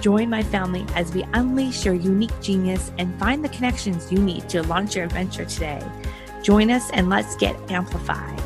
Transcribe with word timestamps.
Join 0.00 0.30
my 0.30 0.42
family 0.42 0.84
as 0.94 1.12
we 1.14 1.24
unleash 1.32 1.84
your 1.84 1.94
unique 1.94 2.40
genius 2.40 2.92
and 2.98 3.18
find 3.18 3.44
the 3.44 3.48
connections 3.48 4.12
you 4.12 4.18
need 4.18 4.48
to 4.50 4.62
launch 4.62 4.96
your 4.96 5.04
adventure 5.04 5.44
today. 5.44 5.82
Join 6.42 6.70
us 6.70 6.90
and 6.90 7.08
let's 7.08 7.34
get 7.36 7.56
amplified. 7.70 8.40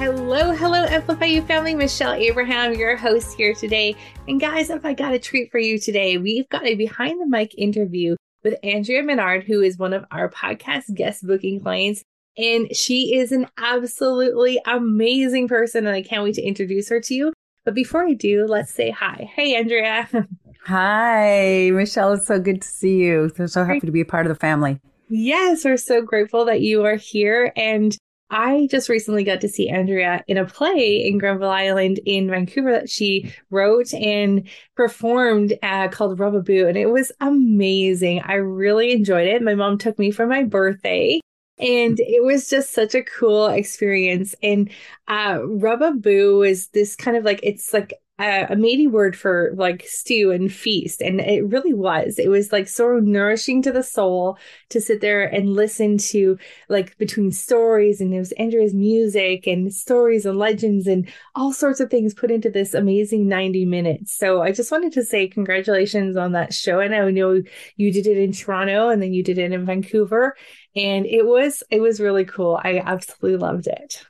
Hello, 0.00 0.52
hello, 0.52 0.86
Amplify 0.86 1.26
You 1.26 1.42
family. 1.42 1.74
Michelle 1.74 2.14
Abraham, 2.14 2.72
your 2.72 2.96
host 2.96 3.36
here 3.36 3.52
today. 3.52 3.94
And 4.26 4.40
guys, 4.40 4.70
if 4.70 4.82
I 4.82 4.94
got 4.94 5.12
a 5.12 5.18
treat 5.18 5.50
for 5.50 5.58
you 5.58 5.78
today, 5.78 6.16
we've 6.16 6.48
got 6.48 6.64
a 6.64 6.74
behind 6.74 7.20
the 7.20 7.26
mic 7.26 7.54
interview 7.58 8.16
with 8.42 8.54
Andrea 8.62 9.02
Menard, 9.02 9.44
who 9.44 9.60
is 9.60 9.76
one 9.76 9.92
of 9.92 10.06
our 10.10 10.30
podcast 10.30 10.94
guest 10.94 11.26
booking 11.26 11.60
clients. 11.60 12.02
And 12.38 12.74
she 12.74 13.14
is 13.14 13.30
an 13.30 13.48
absolutely 13.58 14.58
amazing 14.64 15.48
person. 15.48 15.86
And 15.86 15.94
I 15.94 16.00
can't 16.00 16.22
wait 16.22 16.36
to 16.36 16.42
introduce 16.42 16.88
her 16.88 17.00
to 17.00 17.14
you. 17.14 17.32
But 17.64 17.74
before 17.74 18.04
I 18.04 18.14
do, 18.14 18.46
let's 18.46 18.72
say 18.72 18.90
hi. 18.90 19.30
Hey, 19.34 19.54
Andrea. 19.54 20.08
Hi, 20.64 21.70
Michelle. 21.72 22.12
It's 22.12 22.26
so 22.26 22.38
good 22.38 22.60
to 22.62 22.68
see 22.68 22.98
you. 22.98 23.30
I'm 23.38 23.48
so 23.48 23.64
happy 23.64 23.80
to 23.80 23.90
be 23.90 24.02
a 24.02 24.04
part 24.04 24.26
of 24.26 24.30
the 24.30 24.38
family. 24.38 24.78
Yes, 25.08 25.64
we're 25.64 25.78
so 25.78 26.02
grateful 26.02 26.44
that 26.44 26.60
you 26.60 26.84
are 26.84 26.96
here. 26.96 27.52
And 27.56 27.96
I 28.30 28.68
just 28.70 28.88
recently 28.88 29.24
got 29.24 29.40
to 29.40 29.48
see 29.48 29.68
Andrea 29.68 30.22
in 30.28 30.36
a 30.36 30.44
play 30.44 31.04
in 31.04 31.18
Granville 31.18 31.50
Island 31.50 31.98
in 32.04 32.30
Vancouver 32.30 32.72
that 32.72 32.90
she 32.90 33.32
wrote 33.50 33.92
and 33.94 34.46
performed 34.76 35.58
uh, 35.62 35.88
called 35.88 36.18
Rubaboo. 36.18 36.68
And 36.68 36.76
it 36.76 36.90
was 36.90 37.10
amazing. 37.20 38.20
I 38.20 38.34
really 38.34 38.92
enjoyed 38.92 39.26
it. 39.26 39.42
My 39.42 39.54
mom 39.54 39.78
took 39.78 39.98
me 39.98 40.10
for 40.10 40.26
my 40.26 40.44
birthday 40.44 41.20
and 41.60 41.98
it 42.00 42.24
was 42.24 42.48
just 42.48 42.72
such 42.72 42.94
a 42.94 43.04
cool 43.04 43.46
experience. 43.46 44.34
And 44.42 44.70
uh, 45.08 45.38
Rubaboo 45.38 46.48
is 46.48 46.68
this 46.68 46.96
kind 46.96 47.16
of 47.16 47.24
like 47.24 47.40
it's 47.42 47.72
like 47.72 47.94
a, 48.20 48.54
Métis 48.54 48.90
word 48.90 49.16
for 49.16 49.52
like 49.54 49.84
stew 49.86 50.30
and 50.30 50.52
feast, 50.52 51.00
and 51.00 51.20
it 51.20 51.44
really 51.46 51.72
was. 51.72 52.18
It 52.18 52.28
was 52.28 52.52
like 52.52 52.68
so 52.68 52.98
nourishing 52.98 53.62
to 53.62 53.72
the 53.72 53.82
soul 53.82 54.38
to 54.70 54.80
sit 54.80 55.00
there 55.00 55.24
and 55.24 55.48
listen 55.48 55.98
to 55.98 56.38
like 56.68 56.96
between 56.98 57.32
stories, 57.32 58.00
and 58.00 58.12
it 58.12 58.18
was 58.18 58.32
Andrea's 58.32 58.74
music 58.74 59.46
and 59.46 59.72
stories 59.72 60.26
and 60.26 60.38
legends 60.38 60.86
and 60.86 61.10
all 61.34 61.52
sorts 61.52 61.80
of 61.80 61.90
things 61.90 62.12
put 62.12 62.30
into 62.30 62.50
this 62.50 62.74
amazing 62.74 63.26
ninety 63.26 63.64
minutes. 63.64 64.16
So 64.16 64.42
I 64.42 64.52
just 64.52 64.70
wanted 64.70 64.92
to 64.92 65.04
say 65.04 65.26
congratulations 65.26 66.16
on 66.16 66.32
that 66.32 66.52
show, 66.52 66.80
and 66.80 66.94
I 66.94 67.10
know 67.10 67.40
you 67.76 67.92
did 67.92 68.06
it 68.06 68.18
in 68.18 68.32
Toronto, 68.32 68.90
and 68.90 69.00
then 69.00 69.14
you 69.14 69.22
did 69.22 69.38
it 69.38 69.52
in 69.52 69.64
Vancouver, 69.64 70.36
and 70.76 71.06
it 71.06 71.26
was 71.26 71.62
it 71.70 71.80
was 71.80 72.00
really 72.00 72.24
cool. 72.24 72.60
I 72.62 72.78
absolutely 72.78 73.38
loved 73.38 73.66
it. 73.66 74.06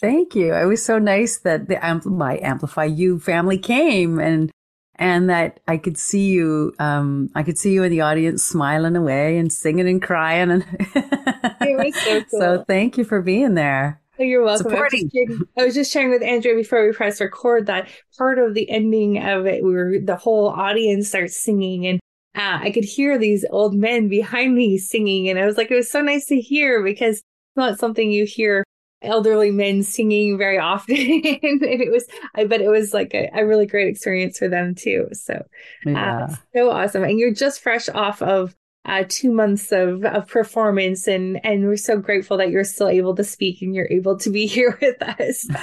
Thank 0.00 0.34
you. 0.34 0.54
It 0.54 0.64
was 0.64 0.84
so 0.84 0.98
nice 0.98 1.38
that 1.38 1.68
the 1.68 1.76
Ampl- 1.76 2.16
my 2.16 2.38
Amplify 2.40 2.84
You 2.84 3.18
family 3.18 3.58
came 3.58 4.20
and 4.20 4.50
and 4.94 5.30
that 5.30 5.60
I 5.66 5.76
could 5.76 5.96
see 5.96 6.28
you. 6.28 6.74
Um, 6.78 7.30
I 7.34 7.42
could 7.42 7.58
see 7.58 7.72
you 7.72 7.82
in 7.82 7.90
the 7.90 8.00
audience 8.00 8.44
smiling 8.44 8.96
away 8.96 9.38
and 9.38 9.52
singing 9.52 9.88
and 9.88 10.02
crying. 10.02 10.50
And 10.50 10.64
it 10.80 11.78
was 11.78 11.94
so 12.02 12.20
cool. 12.24 12.40
So 12.40 12.64
thank 12.66 12.98
you 12.98 13.04
for 13.04 13.22
being 13.22 13.54
there. 13.54 14.00
Oh, 14.20 14.24
you're 14.24 14.44
welcome. 14.44 14.74
I 14.74 14.80
was, 14.80 14.90
sharing, 14.90 15.40
I 15.56 15.64
was, 15.64 15.74
just 15.74 15.92
sharing 15.92 16.10
with 16.10 16.22
Andrea 16.22 16.56
before 16.56 16.84
we 16.84 16.92
press 16.92 17.20
record 17.20 17.66
that 17.66 17.88
part 18.16 18.40
of 18.40 18.54
the 18.54 18.68
ending 18.68 19.22
of 19.22 19.46
it, 19.46 19.62
where 19.62 20.00
the 20.00 20.16
whole 20.16 20.48
audience 20.48 21.08
starts 21.08 21.40
singing, 21.40 21.86
and 21.86 22.00
uh, 22.36 22.58
I 22.62 22.70
could 22.70 22.84
hear 22.84 23.18
these 23.18 23.44
old 23.50 23.74
men 23.74 24.08
behind 24.08 24.54
me 24.54 24.78
singing, 24.78 25.28
and 25.28 25.38
I 25.38 25.46
was 25.46 25.56
like, 25.56 25.70
it 25.70 25.76
was 25.76 25.90
so 25.90 26.00
nice 26.00 26.26
to 26.26 26.40
hear 26.40 26.82
because 26.82 27.16
it's 27.16 27.24
not 27.56 27.78
something 27.78 28.10
you 28.10 28.24
hear 28.26 28.64
elderly 29.02 29.50
men 29.50 29.82
singing 29.82 30.36
very 30.38 30.58
often. 30.58 30.96
And 30.96 31.62
it 31.62 31.90
was 31.90 32.04
i 32.34 32.44
bet 32.44 32.60
it 32.60 32.68
was 32.68 32.92
like 32.92 33.14
a, 33.14 33.30
a 33.34 33.46
really 33.46 33.66
great 33.66 33.88
experience 33.88 34.38
for 34.38 34.48
them 34.48 34.74
too. 34.74 35.08
So 35.12 35.34
uh, 35.86 35.90
yeah. 35.90 36.24
uh, 36.24 36.34
so 36.54 36.70
awesome. 36.70 37.04
And 37.04 37.18
you're 37.18 37.34
just 37.34 37.60
fresh 37.60 37.88
off 37.88 38.20
of 38.22 38.54
uh, 38.88 39.04
two 39.08 39.30
months 39.30 39.70
of, 39.70 40.04
of 40.04 40.26
performance 40.26 41.06
and 41.06 41.44
and 41.44 41.66
we're 41.66 41.76
so 41.76 41.98
grateful 41.98 42.38
that 42.38 42.50
you're 42.50 42.64
still 42.64 42.88
able 42.88 43.14
to 43.14 43.22
speak 43.22 43.60
and 43.60 43.74
you're 43.74 43.88
able 43.90 44.18
to 44.18 44.30
be 44.30 44.46
here 44.56 44.78
with 44.80 45.00
us. 45.02 45.46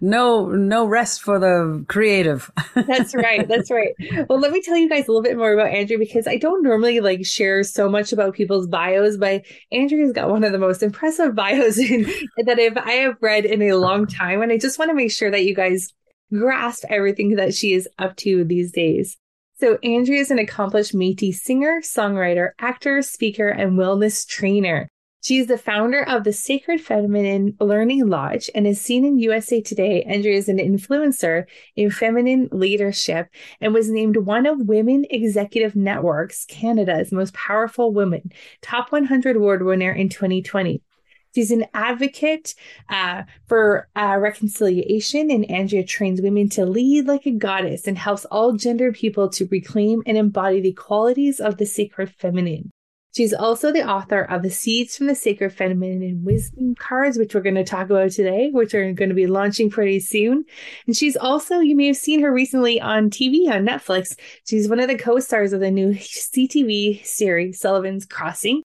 No 0.00 0.46
no 0.46 0.86
rest 0.86 1.22
for 1.22 1.38
the 1.38 1.84
creative. 1.88 2.50
That's 2.74 3.14
right 3.14 3.46
that's 3.48 3.70
right. 3.70 3.94
Well 4.28 4.38
let 4.38 4.52
me 4.52 4.62
tell 4.62 4.76
you 4.76 4.88
guys 4.88 5.08
a 5.08 5.12
little 5.12 5.22
bit 5.22 5.36
more 5.36 5.52
about 5.52 5.68
andrea 5.68 5.98
because 5.98 6.26
i 6.26 6.36
don't 6.36 6.62
normally 6.62 7.00
like 7.00 7.24
share 7.24 7.62
so 7.62 7.88
much 7.88 8.12
about 8.12 8.34
people's 8.34 8.66
bios 8.66 9.16
but 9.16 9.42
andrea's 9.72 10.12
got 10.12 10.30
one 10.30 10.44
of 10.44 10.52
the 10.52 10.58
most 10.58 10.82
impressive 10.82 11.34
bios 11.34 11.78
in, 11.78 12.02
that 12.44 12.58
if 12.58 12.76
i 12.76 12.92
have 12.92 13.16
read 13.20 13.44
in 13.44 13.62
a 13.62 13.74
long 13.74 14.06
time 14.06 14.42
and 14.42 14.52
i 14.52 14.58
just 14.58 14.78
want 14.78 14.90
to 14.90 14.94
make 14.94 15.10
sure 15.10 15.30
that 15.30 15.44
you 15.44 15.54
guys 15.54 15.92
grasp 16.32 16.84
everything 16.88 17.36
that 17.36 17.54
she 17.54 17.72
is 17.72 17.88
up 17.98 18.16
to 18.16 18.44
these 18.44 18.72
days 18.72 19.16
so, 19.60 19.78
Andrea 19.82 20.20
is 20.20 20.30
an 20.30 20.38
accomplished 20.38 20.94
Métis 20.94 21.34
singer, 21.34 21.82
songwriter, 21.82 22.52
actor, 22.58 23.02
speaker, 23.02 23.48
and 23.48 23.78
wellness 23.78 24.26
trainer. 24.26 24.88
She 25.22 25.36
is 25.36 25.48
the 25.48 25.58
founder 25.58 26.02
of 26.02 26.24
the 26.24 26.32
Sacred 26.32 26.80
Feminine 26.80 27.54
Learning 27.60 28.08
Lodge 28.08 28.48
and 28.54 28.66
is 28.66 28.80
seen 28.80 29.04
in 29.04 29.18
USA 29.18 29.60
Today. 29.60 30.02
Andrea 30.04 30.38
is 30.38 30.48
an 30.48 30.56
influencer 30.56 31.44
in 31.76 31.90
feminine 31.90 32.48
leadership 32.50 33.28
and 33.60 33.74
was 33.74 33.90
named 33.90 34.16
one 34.16 34.46
of 34.46 34.66
Women 34.66 35.04
Executive 35.10 35.76
Networks 35.76 36.46
Canada's 36.46 37.12
most 37.12 37.34
powerful 37.34 37.92
women, 37.92 38.32
top 38.62 38.92
100 38.92 39.36
award 39.36 39.62
winner 39.62 39.92
in 39.92 40.08
2020. 40.08 40.80
She's 41.34 41.50
an 41.50 41.66
advocate 41.74 42.54
uh, 42.88 43.22
for 43.46 43.88
uh, 43.96 44.16
reconciliation, 44.18 45.30
and 45.30 45.50
Andrea 45.50 45.84
trains 45.84 46.20
women 46.20 46.48
to 46.50 46.66
lead 46.66 47.06
like 47.06 47.26
a 47.26 47.30
goddess 47.30 47.86
and 47.86 47.96
helps 47.96 48.24
all 48.26 48.52
gender 48.52 48.92
people 48.92 49.28
to 49.30 49.46
reclaim 49.50 50.02
and 50.06 50.16
embody 50.16 50.60
the 50.60 50.72
qualities 50.72 51.40
of 51.40 51.56
the 51.56 51.66
sacred 51.66 52.10
feminine. 52.10 52.70
She's 53.12 53.34
also 53.34 53.72
the 53.72 53.88
author 53.88 54.22
of 54.22 54.42
the 54.42 54.50
Seeds 54.50 54.96
from 54.96 55.08
the 55.08 55.16
Sacred 55.16 55.50
Feminine 55.50 56.02
and 56.02 56.24
Wisdom 56.24 56.76
cards, 56.76 57.18
which 57.18 57.34
we're 57.34 57.40
going 57.40 57.56
to 57.56 57.64
talk 57.64 57.90
about 57.90 58.12
today, 58.12 58.50
which 58.52 58.72
are 58.72 58.92
going 58.92 59.08
to 59.08 59.16
be 59.16 59.26
launching 59.26 59.68
pretty 59.68 59.98
soon. 59.98 60.44
And 60.86 60.96
she's 60.96 61.16
also, 61.16 61.58
you 61.58 61.74
may 61.74 61.88
have 61.88 61.96
seen 61.96 62.22
her 62.22 62.32
recently 62.32 62.80
on 62.80 63.10
TV 63.10 63.50
on 63.50 63.66
Netflix. 63.66 64.16
She's 64.46 64.68
one 64.68 64.78
of 64.78 64.86
the 64.86 64.96
co 64.96 65.18
stars 65.18 65.52
of 65.52 65.58
the 65.58 65.72
new 65.72 65.90
CTV 65.94 67.04
series, 67.04 67.58
Sullivan's 67.58 68.06
Crossing. 68.06 68.62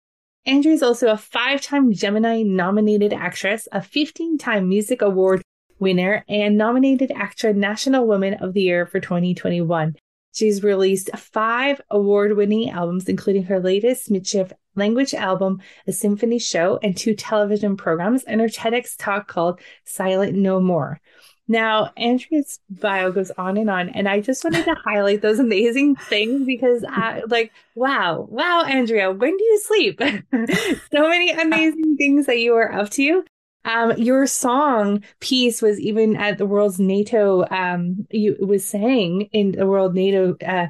Andrea 0.48 0.76
is 0.76 0.84
also 0.84 1.08
a 1.08 1.18
five 1.18 1.62
time 1.62 1.92
Gemini 1.92 2.44
nominated 2.44 3.14
actress, 3.14 3.68
a 3.72 3.82
15 3.82 4.38
time 4.38 4.70
Music 4.70 5.02
Award 5.02 5.42
winner, 5.80 6.24
and 6.30 6.56
nominated 6.56 7.12
ACTRA 7.12 7.54
National 7.54 8.06
Woman 8.06 8.36
of 8.36 8.54
the 8.54 8.62
Year 8.62 8.86
for 8.86 9.00
2021. 9.00 9.96
She's 10.36 10.62
released 10.62 11.10
five 11.18 11.82
award 11.90 12.38
winning 12.38 12.70
albums, 12.70 13.10
including 13.10 13.46
her 13.46 13.60
latest 13.60 14.12
Michif 14.12 14.52
language 14.76 15.16
album, 15.16 15.62
A 15.88 15.92
Symphony 15.92 16.38
Show, 16.38 16.78
and 16.84 16.96
two 16.96 17.16
television 17.16 17.76
programs, 17.76 18.24
and 18.24 18.40
her 18.40 18.48
TEDx 18.48 18.96
talk 19.00 19.28
called 19.28 19.60
Silent 19.84 20.36
No 20.38 20.60
More. 20.60 21.02
Now, 21.48 21.92
Andrea's 21.96 22.60
bio 22.70 23.12
goes 23.12 23.32
on 23.38 23.58
and 23.58 23.70
on, 23.70 23.90
and 23.90 24.10
I 24.10 24.20
just 24.20 24.44
wanted 24.44 24.66
to 24.66 24.76
highlight 24.84 25.22
those 25.22 25.40
amazing 25.40 25.96
things 25.96 26.44
because, 26.46 26.84
I, 26.88 27.22
like, 27.28 27.52
wow, 27.76 28.28
wow, 28.30 28.64
Andrea, 28.64 29.12
when 29.12 29.38
do 29.38 29.44
you 29.44 29.60
sleep? 29.60 30.00
so 30.92 31.08
many 31.08 31.32
amazing 31.32 31.98
things 31.98 32.26
that 32.26 32.40
you 32.40 32.56
are 32.56 32.74
up 32.74 32.90
to. 32.92 33.24
Um, 33.64 33.94
your 33.98 34.28
song 34.28 35.04
piece 35.20 35.62
was 35.62 35.80
even 35.80 36.16
at 36.16 36.38
the 36.38 36.46
world's 36.46 36.80
NATO. 36.80 37.46
Um, 37.50 38.08
you 38.12 38.38
was 38.40 38.64
sang 38.64 39.22
in 39.32 39.54
the 39.54 39.66
world 39.66 39.96
NATO 39.96 40.36
uh, 40.46 40.68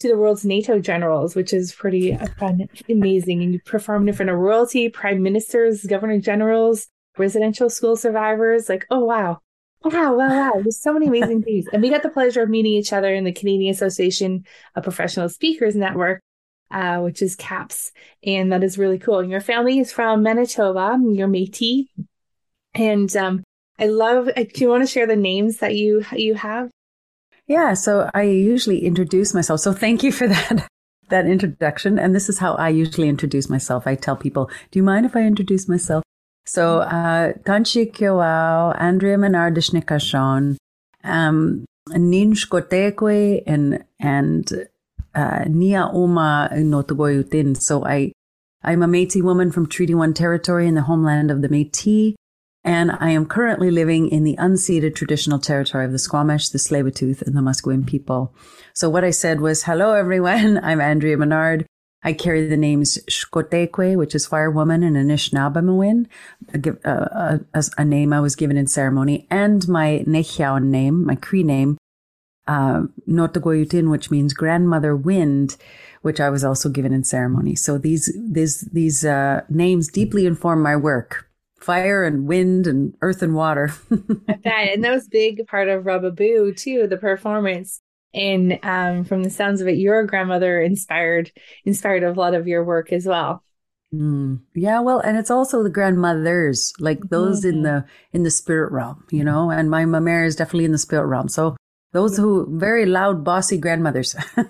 to 0.00 0.08
the 0.08 0.16
world's 0.16 0.44
NATO 0.44 0.78
generals, 0.78 1.34
which 1.34 1.52
is 1.52 1.72
pretty 1.72 2.16
fun, 2.38 2.68
amazing. 2.88 3.42
And 3.42 3.54
you 3.54 3.60
performed 3.64 4.08
in 4.08 4.14
front 4.14 4.30
of 4.30 4.38
royalty, 4.38 4.88
prime 4.88 5.22
ministers, 5.22 5.84
governor 5.84 6.20
generals, 6.20 6.86
residential 7.18 7.68
school 7.68 7.96
survivors. 7.96 8.68
Like, 8.68 8.86
oh 8.90 9.04
wow, 9.04 9.40
Wow, 9.86 10.14
wow, 10.14 10.28
wow. 10.28 10.52
There's 10.60 10.82
so 10.82 10.92
many 10.92 11.06
amazing 11.06 11.42
things. 11.42 11.66
And 11.72 11.80
we 11.80 11.90
got 11.90 12.02
the 12.02 12.08
pleasure 12.08 12.42
of 12.42 12.50
meeting 12.50 12.72
each 12.72 12.92
other 12.92 13.14
in 13.14 13.22
the 13.22 13.32
Canadian 13.32 13.72
Association 13.72 14.44
of 14.74 14.82
Professional 14.82 15.28
Speakers 15.28 15.76
Network, 15.76 16.20
uh, 16.72 16.98
which 16.98 17.22
is 17.22 17.36
CAPS. 17.36 17.92
And 18.24 18.50
that 18.50 18.64
is 18.64 18.78
really 18.78 18.98
cool. 18.98 19.20
And 19.20 19.30
your 19.30 19.40
family 19.40 19.78
is 19.78 19.92
from 19.92 20.24
Manitoba, 20.24 20.98
you're 21.00 21.28
Métis. 21.28 21.86
And 22.74 23.16
um, 23.16 23.44
I 23.78 23.86
love. 23.86 24.28
Do 24.34 24.48
you 24.56 24.68
want 24.68 24.82
to 24.82 24.88
share 24.88 25.06
the 25.06 25.14
names 25.14 25.58
that 25.58 25.76
you 25.76 26.04
you 26.12 26.34
have? 26.34 26.68
Yeah, 27.46 27.74
so 27.74 28.10
I 28.12 28.22
usually 28.22 28.84
introduce 28.84 29.34
myself. 29.34 29.60
So 29.60 29.72
thank 29.72 30.02
you 30.02 30.10
for 30.10 30.26
that 30.28 30.66
that 31.10 31.26
introduction. 31.26 31.96
And 31.96 32.12
this 32.12 32.28
is 32.28 32.38
how 32.38 32.54
I 32.54 32.70
usually 32.70 33.08
introduce 33.08 33.48
myself. 33.48 33.86
I 33.86 33.94
tell 33.94 34.16
people, 34.16 34.50
"Do 34.72 34.80
you 34.80 34.82
mind 34.82 35.06
if 35.06 35.14
I 35.14 35.22
introduce 35.22 35.68
myself?" 35.68 36.02
So, 36.46 36.80
uh, 36.80 37.32
Tanchi 37.44 37.86
Kyoao, 37.86 38.74
Andrea 38.80 39.16
Menardishnikashon, 39.16 40.56
um, 41.04 41.64
Nin 41.88 42.32
Shkotekwe, 42.32 43.42
and 43.46 43.84
and 44.00 44.68
uh, 45.14 45.44
Nia 45.48 45.88
Oma 45.92 46.50
Notogoyutin. 46.52 47.56
So 47.56 47.84
I 47.84 48.12
I'm 48.62 48.82
a 48.82 48.86
Métis 48.86 49.22
woman 49.22 49.52
from 49.52 49.66
Treaty 49.66 49.94
One 49.94 50.14
territory 50.14 50.66
in 50.66 50.74
the 50.74 50.82
homeland 50.82 51.30
of 51.30 51.42
the 51.42 51.48
Métis 51.48 52.14
and 52.66 52.90
I 52.98 53.10
am 53.10 53.26
currently 53.26 53.70
living 53.70 54.08
in 54.08 54.24
the 54.24 54.34
unceded 54.40 54.96
traditional 54.96 55.38
territory 55.38 55.84
of 55.84 55.92
the 55.92 56.00
Squamish, 56.00 56.48
the 56.48 56.58
Tsleil-Waututh, 56.58 57.22
and 57.22 57.36
the 57.36 57.40
Musqueam 57.40 57.86
people. 57.86 58.34
So 58.74 58.90
what 58.90 59.04
I 59.04 59.10
said 59.10 59.40
was, 59.40 59.62
hello 59.62 59.92
everyone, 59.92 60.58
I'm 60.64 60.80
Andrea 60.80 61.16
Menard. 61.16 61.64
I 62.06 62.12
carry 62.12 62.46
the 62.46 62.56
names 62.56 62.98
Shkotekwe, 63.10 63.96
which 63.96 64.14
is 64.14 64.26
fire 64.26 64.48
woman, 64.48 64.84
and 64.84 64.94
Anishinaabemowin, 64.94 66.06
a, 66.54 66.88
a, 66.88 67.40
a, 67.52 67.64
a, 67.78 67.84
name 67.84 68.12
I 68.12 68.20
was 68.20 68.36
given 68.36 68.56
in 68.56 68.68
ceremony, 68.68 69.26
and 69.28 69.66
my 69.66 70.04
Nehiawan 70.06 70.66
name, 70.66 71.04
my 71.04 71.16
Cree 71.16 71.42
name, 71.42 71.76
uh, 72.46 72.82
Notagoyutin, 73.08 73.90
which 73.90 74.08
means 74.12 74.34
grandmother 74.34 74.94
wind, 74.94 75.56
which 76.02 76.20
I 76.20 76.30
was 76.30 76.44
also 76.44 76.68
given 76.68 76.92
in 76.92 77.02
ceremony. 77.02 77.56
So 77.56 77.76
these, 77.76 78.16
these, 78.16 78.60
these, 78.72 79.04
uh, 79.04 79.40
names 79.48 79.88
deeply 79.88 80.26
inform 80.26 80.62
my 80.62 80.76
work 80.76 81.28
fire 81.58 82.04
and 82.04 82.28
wind 82.28 82.68
and 82.68 82.94
earth 83.00 83.22
and 83.22 83.34
water. 83.34 83.72
that 83.90 84.46
and 84.46 84.84
that 84.84 84.92
was 84.92 85.08
big 85.08 85.44
part 85.48 85.68
of 85.68 85.82
Rubaboo 85.82 86.56
too, 86.56 86.86
the 86.86 86.98
performance. 86.98 87.80
And 88.16 88.58
um, 88.62 89.04
from 89.04 89.22
the 89.22 89.30
sounds 89.30 89.60
of 89.60 89.68
it, 89.68 89.76
your 89.76 90.04
grandmother 90.06 90.60
inspired 90.60 91.30
inspired 91.64 92.02
a 92.02 92.12
lot 92.12 92.34
of 92.34 92.48
your 92.48 92.64
work 92.64 92.92
as 92.92 93.06
well. 93.06 93.42
Mm. 93.94 94.40
Yeah, 94.54 94.80
well, 94.80 94.98
and 94.98 95.16
it's 95.16 95.30
also 95.30 95.62
the 95.62 95.70
grandmothers, 95.70 96.72
like 96.80 97.08
those 97.08 97.44
mm-hmm. 97.44 97.56
in 97.56 97.62
the 97.62 97.84
in 98.12 98.22
the 98.24 98.30
spirit 98.30 98.72
realm, 98.72 99.04
you 99.10 99.22
know. 99.22 99.50
And 99.50 99.70
my 99.70 99.84
mama 99.84 100.24
is 100.24 100.34
definitely 100.34 100.64
in 100.64 100.72
the 100.72 100.78
spirit 100.78 101.06
realm. 101.06 101.28
So 101.28 101.56
those 101.92 102.16
who 102.16 102.46
very 102.58 102.84
loud, 102.84 103.22
bossy 103.22 103.58
grandmothers. 103.58 104.16
and 104.36 104.48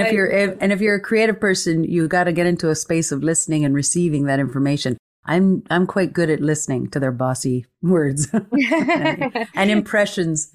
if 0.00 0.12
you're 0.12 0.26
if, 0.26 0.56
and 0.60 0.72
if 0.72 0.80
you're 0.80 0.96
a 0.96 1.00
creative 1.00 1.40
person, 1.40 1.84
you 1.84 2.08
got 2.08 2.24
to 2.24 2.32
get 2.32 2.46
into 2.46 2.70
a 2.70 2.74
space 2.74 3.12
of 3.12 3.22
listening 3.22 3.64
and 3.64 3.74
receiving 3.74 4.24
that 4.24 4.40
information. 4.40 4.98
I'm 5.24 5.62
I'm 5.70 5.86
quite 5.86 6.12
good 6.12 6.30
at 6.30 6.40
listening 6.40 6.88
to 6.90 7.00
their 7.00 7.12
bossy 7.12 7.66
words 7.82 8.28
and, 8.32 9.48
and 9.54 9.70
impressions. 9.70 10.52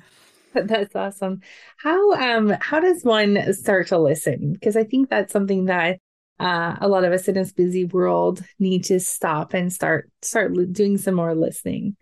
That's 0.66 0.96
awesome. 0.96 1.42
How 1.78 2.14
um 2.14 2.56
how 2.60 2.80
does 2.80 3.04
one 3.04 3.54
start 3.54 3.88
to 3.88 3.98
listen? 3.98 4.54
Because 4.54 4.76
I 4.76 4.84
think 4.84 5.10
that's 5.10 5.34
something 5.34 5.66
that 5.66 6.00
uh, 6.40 6.76
a 6.82 6.88
lot 6.88 7.04
of 7.04 7.14
us 7.14 7.28
in 7.28 7.36
this 7.36 7.52
busy 7.52 7.86
world 7.86 8.44
need 8.60 8.84
to 8.86 9.00
stop 9.00 9.54
and 9.54 9.72
start 9.72 10.10
start 10.22 10.54
doing 10.72 10.98
some 10.98 11.16
more 11.16 11.36
listening. 11.36 11.96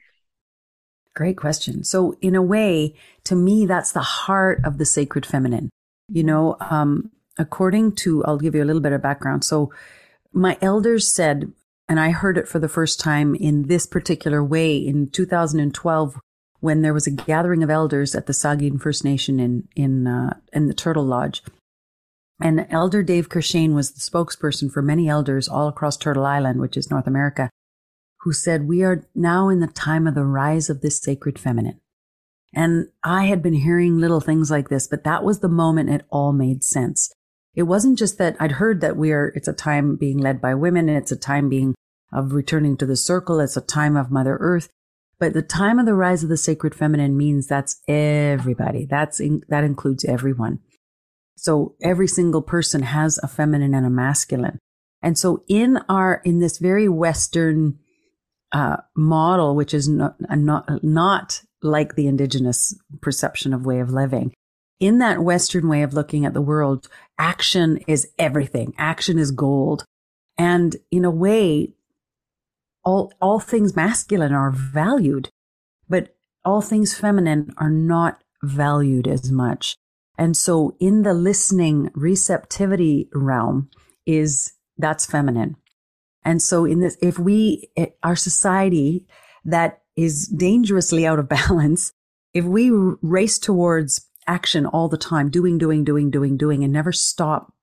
Great 1.14 1.38
question. 1.38 1.84
So, 1.84 2.16
in 2.22 2.36
a 2.36 2.42
way, 2.42 2.96
to 3.26 3.36
me, 3.36 3.66
that's 3.66 3.92
the 3.92 4.00
heart 4.00 4.62
of 4.64 4.78
the 4.78 4.86
sacred 4.86 5.26
feminine. 5.26 5.70
You 6.08 6.24
know, 6.24 6.56
um, 6.60 7.12
according 7.38 7.96
to, 7.98 8.24
I'll 8.24 8.38
give 8.38 8.56
you 8.56 8.64
a 8.64 8.66
little 8.66 8.82
bit 8.82 8.94
of 8.94 9.02
background. 9.02 9.44
So, 9.44 9.74
my 10.34 10.58
elders 10.62 11.14
said 11.14 11.52
and 11.92 12.00
I 12.00 12.12
heard 12.12 12.38
it 12.38 12.48
for 12.48 12.58
the 12.58 12.70
first 12.70 13.02
time 13.02 13.36
in 13.36 13.64
this 13.64 13.86
particular 13.86 14.42
way 14.42 14.78
in 14.78 15.10
2012 15.10 16.18
when 16.62 16.82
there 16.82 16.94
was 16.94 17.06
a 17.06 17.12
gathering 17.12 17.64
of 17.64 17.70
elders 17.70 18.16
at 18.16 18.28
the 18.28 18.34
Sagkeeng 18.34 18.80
First 18.80 19.04
Nation 19.04 19.40
in 19.40 19.68
in 19.76 20.08
uh, 20.08 20.38
in 20.54 20.68
the 20.68 20.74
Turtle 20.74 21.06
Lodge. 21.06 21.44
And 22.42 22.66
Elder 22.72 23.04
Dave 23.04 23.30
Courchene 23.30 23.74
was 23.74 23.92
the 23.92 24.00
spokesperson 24.00 24.72
for 24.72 24.82
many 24.82 25.08
elders 25.08 25.48
all 25.48 25.68
across 25.68 25.96
Turtle 25.96 26.26
Island, 26.26 26.60
which 26.60 26.76
is 26.76 26.90
North 26.90 27.06
America, 27.06 27.52
who 28.22 28.34
said, 28.34 28.68
We 28.68 28.84
are 28.84 29.06
now 29.14 29.50
in 29.50 29.60
the 29.60 29.68
time 29.68 30.08
of 30.08 30.16
the 30.16 30.26
rise 30.26 30.70
of 30.70 30.82
this 30.82 30.98
sacred 30.98 31.38
feminine. 31.38 31.80
And 32.54 32.88
I 33.04 33.26
had 33.26 33.44
been 33.44 33.54
hearing 33.54 34.00
little 34.00 34.22
things 34.22 34.50
like 34.50 34.70
this, 34.70 34.88
but 34.88 35.04
that 35.04 35.24
was 35.24 35.40
the 35.40 35.50
moment 35.50 35.92
it 35.92 36.06
all 36.10 36.34
made 36.34 36.64
sense. 36.64 37.12
It 37.54 37.64
wasn't 37.64 38.00
just 38.00 38.18
that 38.18 38.36
I'd 38.40 38.54
heard 38.54 38.82
that 38.82 38.98
we 38.98 39.12
are, 39.12 39.32
it's 39.36 39.48
a 39.48 39.54
time 39.54 39.96
being 39.96 40.18
led 40.18 40.42
by 40.42 40.56
women 40.56 40.90
and 40.90 40.98
it's 40.98 41.12
a 41.12 41.18
time 41.18 41.48
being 41.48 41.76
of 42.12 42.34
returning 42.34 42.76
to 42.78 42.86
the 42.86 42.96
circle. 42.96 43.40
It's 43.40 43.56
a 43.56 43.62
time 43.62 43.96
of 43.96 44.12
Mother 44.12 44.38
Earth. 44.40 44.70
But 45.22 45.34
the 45.34 45.44
time 45.44 45.78
of 45.78 45.86
the 45.86 45.94
rise 45.94 46.24
of 46.24 46.30
the 46.30 46.36
sacred 46.36 46.74
feminine 46.74 47.16
means 47.16 47.46
that's 47.46 47.80
everybody. 47.88 48.86
That's 48.86 49.20
in, 49.20 49.44
that 49.50 49.64
includes 49.64 50.04
everyone. 50.04 50.62
So 51.38 51.76
every 51.80 52.08
single 52.08 52.42
person 52.42 52.82
has 52.82 53.20
a 53.22 53.28
feminine 53.28 53.76
and 53.76 53.86
a 53.86 53.90
masculine. 53.92 54.58
And 55.00 55.16
so 55.20 55.44
in 55.48 55.78
our, 55.88 56.22
in 56.26 56.40
this 56.40 56.58
very 56.58 56.90
Western, 56.90 57.78
uh, 58.52 58.78
model, 58.96 59.56
which 59.56 59.76
is 59.76 59.88
not, 59.88 60.16
not, 60.20 60.84
not 60.84 61.44
like 61.62 61.94
the 61.94 62.08
indigenous 62.08 62.76
perception 63.00 63.54
of 63.54 63.64
way 63.64 63.80
of 63.80 63.92
living, 63.92 64.34
in 64.80 64.98
that 64.98 65.24
Western 65.24 65.68
way 65.68 65.84
of 65.84 65.94
looking 65.94 66.26
at 66.26 66.34
the 66.34 66.42
world, 66.42 66.88
action 67.20 67.78
is 67.86 68.08
everything. 68.18 68.74
Action 68.80 69.20
is 69.20 69.30
gold. 69.30 69.86
And 70.36 70.78
in 70.90 71.06
a 71.06 71.12
way, 71.12 71.76
all, 72.84 73.12
all 73.22 73.40
things 73.40 73.76
masculine 73.76 74.34
are 74.34 74.52
valued, 74.52 75.30
but 75.90 76.16
all 76.44 76.62
things 76.62 76.94
feminine 76.94 77.54
are 77.58 77.70
not 77.70 78.24
valued 78.44 79.08
as 79.08 79.32
much. 79.32 79.76
And 80.18 80.36
so 80.36 80.76
in 80.80 81.04
the 81.04 81.14
listening 81.14 81.90
receptivity 81.94 83.10
realm 83.14 83.70
is 84.06 84.54
that's 84.78 85.06
feminine. 85.06 85.56
And 86.24 86.42
so 86.42 86.66
in 86.66 86.80
this, 86.80 86.98
if 87.02 87.18
we, 87.18 87.70
eh, 87.78 87.88
our 88.04 88.16
society 88.16 89.06
that 89.46 89.82
is 89.96 90.28
dangerously 90.28 91.06
out 91.06 91.20
of 91.20 91.30
balance, 91.48 91.94
if 92.34 92.46
we 92.46 92.72
race 93.02 93.38
towards 93.38 94.08
action 94.28 94.66
all 94.66 94.88
the 94.88 94.98
time, 94.98 95.30
doing, 95.30 95.58
doing, 95.58 95.84
doing, 95.84 96.10
doing, 96.10 96.38
doing, 96.38 96.64
and 96.64 96.72
never 96.72 96.92
stop 96.92 97.54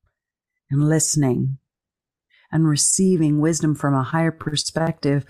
and 0.70 0.88
listening 0.88 1.58
and 2.50 2.68
receiving 2.68 3.40
wisdom 3.40 3.74
from 3.74 3.94
a 3.94 4.02
higher 4.02 4.32
perspective, 4.32 5.24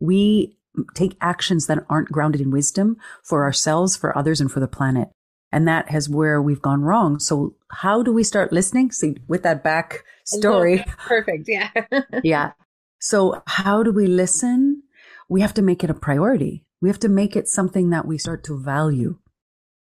we 0.00 0.56
take 0.94 1.16
actions 1.20 1.66
that 1.66 1.84
aren't 1.88 2.10
grounded 2.10 2.40
in 2.40 2.50
wisdom 2.50 2.96
for 3.22 3.44
ourselves, 3.44 3.96
for 3.96 4.16
others, 4.16 4.40
and 4.40 4.50
for 4.50 4.60
the 4.60 4.68
planet. 4.68 5.08
And 5.52 5.68
that 5.68 5.90
has 5.90 6.08
where 6.08 6.42
we've 6.42 6.62
gone 6.62 6.82
wrong. 6.82 7.20
So 7.20 7.54
how 7.70 8.02
do 8.02 8.12
we 8.12 8.24
start 8.24 8.52
listening? 8.52 8.90
See, 8.90 9.16
with 9.28 9.44
that 9.44 9.62
back 9.62 10.04
story. 10.24 10.84
Perfect. 10.98 11.48
Yeah. 11.48 11.70
yeah. 12.24 12.52
So 12.98 13.42
how 13.46 13.82
do 13.82 13.92
we 13.92 14.06
listen? 14.06 14.82
We 15.28 15.42
have 15.42 15.54
to 15.54 15.62
make 15.62 15.84
it 15.84 15.90
a 15.90 15.94
priority. 15.94 16.64
We 16.80 16.88
have 16.88 16.98
to 17.00 17.08
make 17.08 17.36
it 17.36 17.48
something 17.48 17.90
that 17.90 18.06
we 18.06 18.18
start 18.18 18.42
to 18.44 18.58
value 18.58 19.18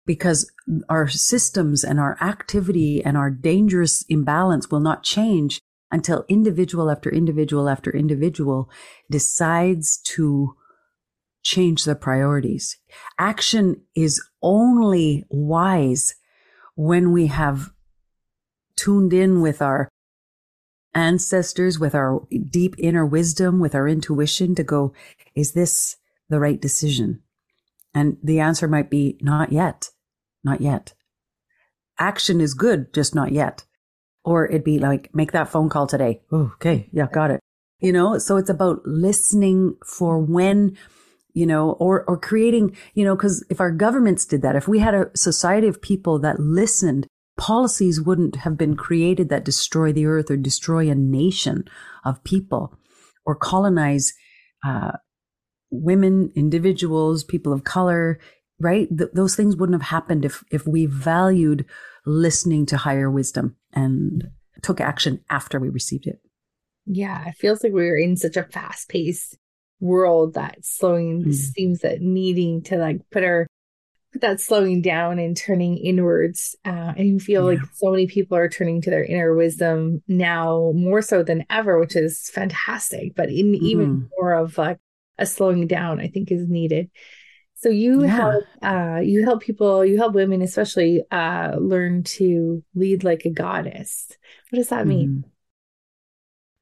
because 0.07 0.51
our 0.89 1.07
systems 1.07 1.85
and 1.85 2.01
our 2.01 2.17
activity 2.23 3.05
and 3.05 3.17
our 3.17 3.31
dangerous 3.31 4.05
imbalance 4.09 4.71
will 4.71 4.81
not 4.81 5.03
change 5.03 5.61
until 5.91 6.25
individual 6.29 6.91
after 6.91 7.11
individual 7.11 7.69
after 7.69 7.91
individual 7.91 8.71
decides 9.11 9.99
to 9.99 10.55
change 11.43 11.85
their 11.85 11.95
priorities. 11.95 12.77
Action 13.19 13.83
is 13.95 14.23
only 14.43 15.25
wise 15.31 16.15
when 16.75 17.13
we 17.13 17.27
have 17.27 17.71
tuned 18.77 19.13
in 19.13 19.41
with 19.41 19.63
our 19.63 19.89
ancestors, 20.95 21.79
with 21.79 21.95
our 21.95 22.27
deep 22.51 22.75
inner 22.79 23.07
wisdom, 23.07 23.61
with 23.61 23.75
our 23.75 23.89
intuition 23.89 24.55
to 24.55 24.63
go, 24.63 24.93
is 25.35 25.53
this 25.53 25.97
the 26.29 26.41
right 26.41 26.61
decision? 26.61 27.23
And 27.95 28.19
the 28.23 28.41
answer 28.41 28.69
might 28.69 28.91
be 28.91 29.19
not 29.21 29.53
yet, 29.53 29.91
not 30.45 30.61
yet. 30.61 30.95
Action 31.99 32.41
is 32.41 32.55
good, 32.55 32.93
just 32.93 33.15
not 33.15 33.33
yet. 33.33 33.65
Or 34.29 34.47
it'd 34.47 34.65
be 34.65 34.79
like, 34.79 35.09
make 35.15 35.33
that 35.33 35.49
phone 35.49 35.69
call 35.69 35.87
today. 35.87 36.21
Okay. 36.33 36.89
Yeah, 36.93 37.07
got 37.11 37.31
it. 37.31 37.41
You 37.81 37.93
know, 37.93 38.19
so 38.19 38.37
it's 38.37 38.51
about 38.51 38.81
listening 38.85 39.77
for 39.87 40.19
when, 40.19 40.77
you 41.33 41.47
know, 41.47 41.73
or, 41.73 42.05
or 42.05 42.19
creating, 42.19 42.77
you 42.95 43.05
know, 43.05 43.17
cause 43.17 43.45
if 43.49 43.61
our 43.61 43.71
governments 43.71 44.27
did 44.27 44.43
that, 44.43 44.57
if 44.57 44.69
we 44.69 44.81
had 44.81 44.95
a 44.95 45.11
society 45.17 45.69
of 45.69 45.81
people 45.81 46.19
that 46.19 46.41
listened, 46.41 47.07
policies 47.39 48.03
wouldn't 48.03 48.37
have 48.37 48.59
been 48.59 48.77
created 48.77 49.29
that 49.29 49.45
destroy 49.45 49.93
the 49.93 50.07
earth 50.07 50.31
or 50.31 50.37
destroy 50.37 50.91
a 50.91 50.95
nation 50.95 51.65
of 52.05 52.23
people 52.25 52.77
or 53.25 53.35
colonize, 53.35 54.13
uh, 54.67 54.93
women, 55.71 56.33
individuals, 56.35 57.25
people 57.25 57.53
of 57.53 57.65
color, 57.65 58.19
right? 58.61 58.89
Th- 58.89 59.11
those 59.15 59.37
things 59.37 59.57
wouldn't 59.57 59.81
have 59.81 59.91
happened 59.91 60.25
if, 60.25 60.43
if 60.51 60.67
we 60.67 60.87
valued 60.87 61.65
listening 62.09 62.67
to 62.67 62.77
higher 62.77 63.11
wisdom 63.11 63.57
and 63.73 64.31
took 64.63 64.81
action 64.81 65.21
after 65.31 65.61
we 65.61 65.69
received 65.69 66.07
it. 66.07 66.21
Yeah, 66.87 67.29
it 67.29 67.37
feels 67.37 67.63
like 67.63 67.73
we 67.73 67.89
are 67.89 67.97
in 67.97 68.17
such 68.17 68.37
a 68.37 68.45
fast 68.45 68.89
paced 68.89 69.37
world 69.81 70.35
that 70.35 70.65
slowing 70.65 71.25
mm. 71.25 71.35
seems 71.35 71.81
that 71.81 72.01
needing 72.01 72.63
to 72.63 72.77
like 72.77 72.99
put 73.11 73.23
our 73.23 73.47
put 74.13 74.23
that 74.23 74.41
slowing 74.41 74.83
down 74.83 75.19
and 75.19 75.37
turning 75.37 75.77
inwards 75.77 76.57
uh, 76.65 76.95
and 76.97 77.07
you 77.07 77.21
feel 77.21 77.53
yeah. 77.53 77.61
like 77.61 77.69
so 77.75 77.91
many 77.91 78.07
people 78.07 78.37
are 78.37 78.49
turning 78.49 78.81
to 78.81 78.91
their 78.91 79.05
inner 79.05 79.35
wisdom 79.35 80.03
now 80.09 80.73
more 80.75 81.03
so 81.03 81.23
than 81.23 81.45
ever 81.49 81.79
which 81.79 81.95
is 81.95 82.29
fantastic 82.31 83.15
but 83.15 83.29
in 83.29 83.53
mm. 83.53 83.59
even 83.61 84.09
more 84.19 84.35
of 84.35 84.59
like 84.59 84.79
a 85.19 85.27
slowing 85.27 85.67
down 85.69 86.01
i 86.01 86.09
think 86.09 86.33
is 86.33 86.49
needed 86.49 86.91
so 87.59 87.69
you 87.69 88.03
yeah. 88.03 88.09
help 88.09 88.45
uh, 88.63 89.01
you 89.03 89.25
help 89.25 89.43
people 89.43 89.85
you 89.85 89.97
help 89.99 90.15
women 90.15 90.43
especially 90.43 91.03
uh, 91.11 91.57
learn 91.59 92.03
to 92.03 92.63
lead 92.75 93.05
like 93.05 93.25
a 93.25 93.31
goddess 93.31 94.09
what 94.51 94.59
does 94.59 94.69
that 94.69 94.87
mean 94.87 95.25
mm. 95.25 95.31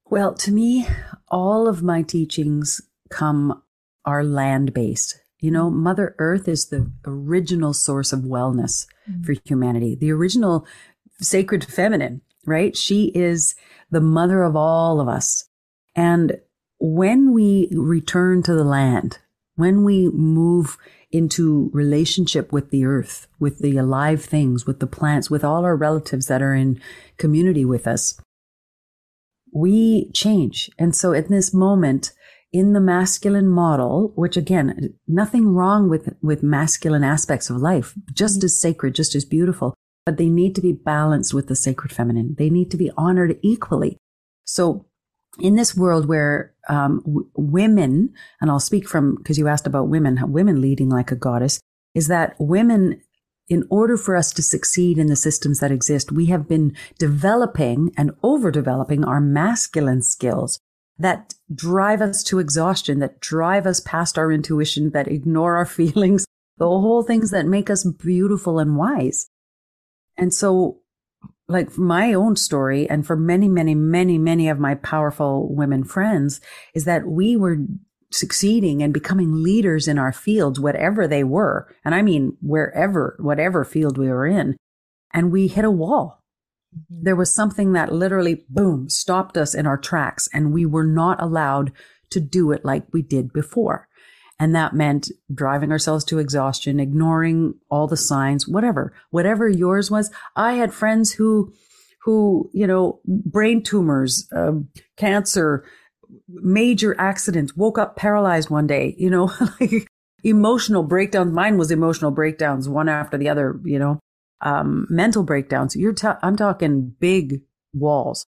well 0.07 0.35
to 0.35 0.51
me 0.51 0.87
all 1.29 1.69
of 1.69 1.83
my 1.83 2.03
teachings 2.03 2.81
come 3.11 3.63
are 4.07 4.25
land 4.25 4.73
based. 4.73 5.21
You 5.41 5.51
know, 5.51 5.69
mm-hmm. 5.69 5.83
Mother 5.83 6.15
Earth 6.19 6.49
is 6.49 6.69
the 6.69 6.91
original 7.05 7.75
source 7.75 8.13
of 8.13 8.21
wellness 8.21 8.87
mm-hmm. 9.11 9.23
for 9.25 9.35
humanity, 9.45 9.95
the 9.95 10.13
original 10.13 10.67
sacred 11.21 11.65
feminine, 11.65 12.23
right? 12.47 12.77
She 12.77 13.07
is 13.15 13.55
the 13.91 14.01
mother 14.01 14.43
of 14.45 14.57
all 14.57 15.01
of 15.01 15.09
us. 15.09 15.49
And 15.95 16.39
when 16.79 17.33
we 17.33 17.69
return 17.73 18.43
to 18.45 18.55
the 18.55 18.65
land, 18.65 19.19
when 19.57 19.85
we 19.85 20.09
move 20.11 20.79
into 21.11 21.71
relationship 21.73 22.53
with 22.53 22.71
the 22.71 22.85
earth, 22.85 23.27
with 23.39 23.59
the 23.59 23.77
alive 23.77 24.25
things, 24.25 24.67
with 24.67 24.81
the 24.81 24.87
plants, 24.87 25.31
with 25.31 25.45
all 25.45 25.65
our 25.65 25.77
relatives 25.77 26.27
that 26.27 26.43
are 26.43 26.55
in 26.55 26.81
community 27.17 27.65
with 27.65 27.87
us, 27.87 28.21
we 29.53 30.11
change. 30.13 30.71
And 30.79 30.95
so 30.95 31.13
at 31.13 31.29
this 31.29 31.55
moment, 31.55 32.13
in 32.53 32.73
the 32.73 32.81
masculine 32.81 33.49
model, 33.49 34.13
which 34.15 34.37
again, 34.37 34.95
nothing 35.07 35.49
wrong 35.49 35.89
with, 35.89 36.15
with 36.23 36.43
masculine 36.43 37.05
aspects 37.05 37.51
of 37.51 37.57
life, 37.57 37.95
just 38.13 38.39
mm-hmm. 38.39 38.47
as 38.47 38.61
sacred, 38.61 38.95
just 38.95 39.15
as 39.15 39.25
beautiful, 39.25 39.75
but 40.05 40.17
they 40.17 40.29
need 40.29 40.55
to 40.55 40.61
be 40.61 40.73
balanced 40.73 41.35
with 41.35 41.49
the 41.49 41.57
sacred 41.57 41.93
feminine. 41.93 42.35
They 42.39 42.51
need 42.51 42.71
to 42.71 42.77
be 42.77 42.91
honored 42.97 43.39
equally. 43.43 43.99
So 44.45 44.87
in 45.39 45.57
this 45.57 45.77
world 45.77 46.09
where 46.09 46.53
um, 46.69 47.01
w- 47.05 47.29
women, 47.37 48.13
and 48.41 48.51
I'll 48.51 48.61
speak 48.61 48.89
from, 48.89 49.17
because 49.17 49.39
you 49.39 49.49
asked 49.49 49.67
about 49.67 49.89
women, 49.89 50.19
women 50.33 50.61
leading 50.61 50.89
like 50.89 51.11
a 51.11 51.17
goddess, 51.17 51.61
is 51.95 52.09
that 52.09 52.37
women 52.39 53.01
in 53.49 53.65
order 53.71 53.97
for 53.97 54.17
us 54.17 54.33
to 54.33 54.43
succeed 54.43 54.99
in 54.99 55.07
the 55.07 55.17
systems 55.17 55.61
that 55.61 55.71
exist, 55.71 56.11
we 56.11 56.27
have 56.27 56.49
been 56.49 56.77
developing 56.99 57.93
and 57.97 58.11
overdeveloping 58.23 59.05
our 59.07 59.21
masculine 59.21 60.03
skills 60.03 60.59
that 60.99 61.35
drive 61.55 62.01
us 62.01 62.23
to 62.25 62.39
exhaustion, 62.39 62.99
that 62.99 63.21
drive 63.21 63.67
us 63.67 63.81
past 63.81 64.19
our 64.19 64.33
intuition, 64.33 64.91
that 64.91 65.09
ignore 65.09 65.57
our 65.57 65.67
feelings, 65.67 66.27
the 66.59 66.67
whole 66.67 67.03
things 67.03 67.31
that 67.31 67.47
make 67.47 67.71
us 67.71 67.85
beautiful 67.85 68.59
and 68.59 68.77
wise. 68.77 69.29
And 70.17 70.33
so, 70.33 70.81
like 71.49 71.79
my 71.79 72.13
own 72.13 72.37
story, 72.37 72.89
and 72.89 73.07
for 73.07 73.17
many, 73.17 73.49
many, 73.49 73.75
many, 73.75 74.19
many 74.19 74.49
of 74.49 74.59
my 74.59 74.75
powerful 74.75 75.53
women 75.55 75.85
friends, 75.85 76.41
is 76.75 76.85
that 76.85 77.07
we 77.07 77.37
were 77.37 77.59
succeeding 78.11 78.83
and 78.83 78.95
becoming 78.95 79.43
leaders 79.43 79.89
in 79.89 79.99
our 79.99 80.13
fields, 80.13 80.59
whatever 80.59 81.07
they 81.07 81.25
were. 81.25 81.73
And 81.85 81.95
I 81.95 82.03
mean, 82.03 82.37
wherever, 82.41 83.17
whatever 83.21 83.65
field 83.65 83.99
we 83.99 84.09
were 84.09 84.27
in. 84.27 84.57
And 85.13 85.33
we 85.33 85.49
hit 85.49 85.65
a 85.65 85.71
wall 85.71 86.23
Mm-hmm. 86.77 87.05
There 87.05 87.17
was 87.17 87.35
something 87.35 87.73
that 87.73 87.93
literally, 87.93 88.45
boom, 88.49 88.89
stopped 88.89 89.37
us 89.37 89.55
in 89.55 89.67
our 89.67 89.79
tracks, 89.79 90.29
and 90.33 90.53
we 90.53 90.67
were 90.67 90.85
not 90.87 91.23
allowed 91.23 91.73
to 92.11 92.21
do 92.21 92.53
it 92.53 92.65
like 92.65 92.87
we 92.93 93.03
did 93.03 93.33
before. 93.33 93.86
And 94.39 94.55
that 94.55 94.75
meant 94.75 95.11
driving 95.33 95.73
ourselves 95.73 96.05
to 96.07 96.19
exhaustion, 96.19 96.79
ignoring 96.79 97.55
all 97.71 97.87
the 97.87 97.97
signs, 97.97 98.47
whatever, 98.47 98.93
whatever 99.11 99.49
yours 99.49 99.91
was. 99.91 100.11
I 100.35 100.55
had 100.55 100.75
friends 100.75 101.13
who, 101.13 101.53
who, 102.03 102.51
you 102.53 102.67
know, 102.67 103.01
brain 103.07 103.63
tumors, 103.63 104.29
um, 104.33 104.69
cancer, 104.97 105.65
major 106.29 106.95
accidents, 106.99 107.57
woke 107.57 107.79
up 107.79 107.97
paralyzed 107.97 108.51
one 108.51 108.67
day, 108.67 108.95
you 108.99 109.09
know, 109.09 109.33
like 109.61 109.89
emotional 110.23 110.83
breakdowns. 110.83 111.33
Mine 111.33 111.57
was 111.57 111.71
emotional 111.71 112.11
breakdowns, 112.11 112.69
one 112.69 112.89
after 112.89 113.17
the 113.17 113.31
other, 113.31 113.59
you 113.65 113.79
know 113.79 114.01
um, 114.41 114.87
mental 114.91 115.23
breakdowns. 115.23 115.77
You're 115.77 115.93
ta- 115.93 116.19
I'm 116.23 116.37
talking 116.37 116.95
big 116.99 117.43
walls. 117.73 118.27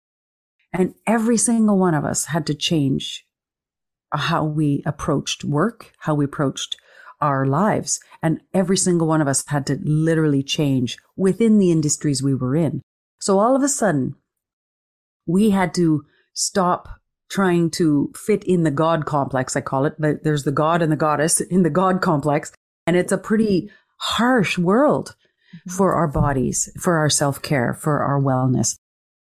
And 0.73 0.93
every 1.07 1.37
single 1.37 1.77
one 1.77 1.93
of 1.93 2.03
us 2.03 2.25
had 2.25 2.45
to 2.47 2.53
change 2.53 3.25
how 4.17 4.43
we 4.43 4.81
approached 4.85 5.43
work, 5.43 5.91
how 5.99 6.15
we 6.15 6.25
approached 6.25 6.77
our 7.21 7.45
lives. 7.45 7.99
And 8.21 8.41
every 8.53 8.77
single 8.77 9.07
one 9.07 9.21
of 9.21 9.27
us 9.27 9.43
had 9.47 9.65
to 9.67 9.79
literally 9.83 10.43
change 10.43 10.97
within 11.15 11.57
the 11.57 11.71
industries 11.71 12.21
we 12.21 12.35
were 12.35 12.55
in. 12.55 12.81
So 13.19 13.39
all 13.39 13.55
of 13.55 13.63
a 13.63 13.69
sudden, 13.69 14.15
we 15.25 15.49
had 15.51 15.73
to 15.75 16.05
stop 16.33 16.89
trying 17.29 17.71
to 17.71 18.11
fit 18.15 18.43
in 18.43 18.63
the 18.63 18.71
God 18.71 19.05
complex, 19.05 19.55
I 19.55 19.61
call 19.61 19.85
it. 19.85 19.95
There's 19.99 20.43
the 20.43 20.51
God 20.51 20.81
and 20.81 20.91
the 20.91 20.97
goddess 20.97 21.41
in 21.41 21.63
the 21.63 21.69
God 21.69 22.01
complex. 22.01 22.51
And 22.85 22.95
it's 22.95 23.11
a 23.11 23.17
pretty 23.17 23.71
harsh 23.97 24.57
world 24.57 25.15
mm-hmm. 25.55 25.71
for 25.71 25.93
our 25.93 26.07
bodies, 26.07 26.69
for 26.79 26.97
our 26.97 27.09
self 27.09 27.41
care, 27.41 27.73
for 27.73 28.01
our 28.01 28.21
wellness. 28.21 28.77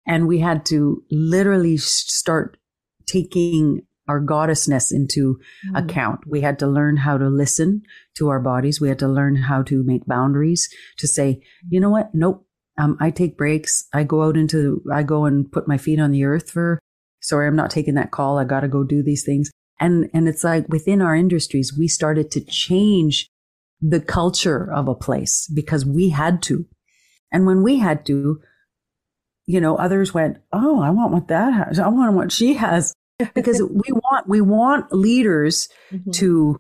And 0.06 0.28
we 0.28 0.40
had 0.40 0.66
to 0.66 1.04
literally 1.10 1.78
start 1.78 2.58
taking 3.06 3.86
our 4.08 4.22
goddessness 4.22 4.92
into 4.92 5.40
mm. 5.70 5.84
account. 5.84 6.22
We 6.28 6.42
had 6.42 6.60
to 6.60 6.68
learn 6.68 6.98
how 6.98 7.18
to 7.18 7.30
listen 7.30 7.84
to 8.16 8.30
our 8.30 8.40
bodies. 8.40 8.82
We 8.82 8.90
had 8.90 9.00
to 9.00 9.08
learn 9.08 9.36
how 9.36 9.64
to 9.64 9.84
make 9.84 10.06
boundaries 10.06 10.70
to 10.98 11.08
say, 11.08 11.42
you 11.70 11.80
know 11.80 11.90
what? 11.90 12.14
Nope. 12.14 12.46
Um, 12.78 12.98
I 13.00 13.12
take 13.12 13.38
breaks. 13.38 13.88
I 13.94 14.04
go 14.04 14.24
out 14.24 14.36
into, 14.36 14.82
I 14.92 15.04
go 15.04 15.26
and 15.26 15.52
put 15.52 15.68
my 15.68 15.78
feet 15.78 16.00
on 16.00 16.12
the 16.12 16.24
earth 16.24 16.50
for, 16.50 16.80
sorry, 17.22 17.48
I'm 17.48 17.56
not 17.56 17.72
taking 17.72 17.94
that 17.96 18.12
call. 18.12 18.40
I 18.40 18.46
got 18.46 18.62
to 18.62 18.68
go 18.68 18.84
do 18.84 19.04
these 19.04 19.24
things. 19.24 19.52
And, 19.80 20.10
and 20.14 20.28
it's 20.28 20.44
like 20.44 20.68
within 20.70 21.02
our 21.02 21.16
industries, 21.16 21.74
we 21.78 21.88
started 21.88 22.32
to 22.32 22.42
change 22.42 23.28
the 23.82 24.00
culture 24.00 24.72
of 24.72 24.88
a 24.88 24.96
place 24.96 25.48
because 25.54 25.86
we 25.86 26.10
had 26.10 26.42
to. 26.44 26.66
And 27.32 27.46
when 27.46 27.64
we 27.64 27.80
had 27.80 28.06
to, 28.08 28.42
you 29.46 29.60
know, 29.60 29.76
others 29.76 30.14
went, 30.14 30.38
Oh, 30.52 30.82
I 30.82 30.90
want 30.92 31.12
what 31.12 31.28
that 31.28 31.54
has. 31.54 31.80
I 31.80 31.90
want 31.90 32.16
what 32.16 32.32
she 32.32 32.54
has. 32.54 32.94
Because 33.34 33.62
we 33.62 33.92
want, 33.92 34.28
we 34.28 34.42
want 34.42 34.92
leaders 34.92 35.70
mm-hmm. 35.92 36.12
to, 36.12 36.60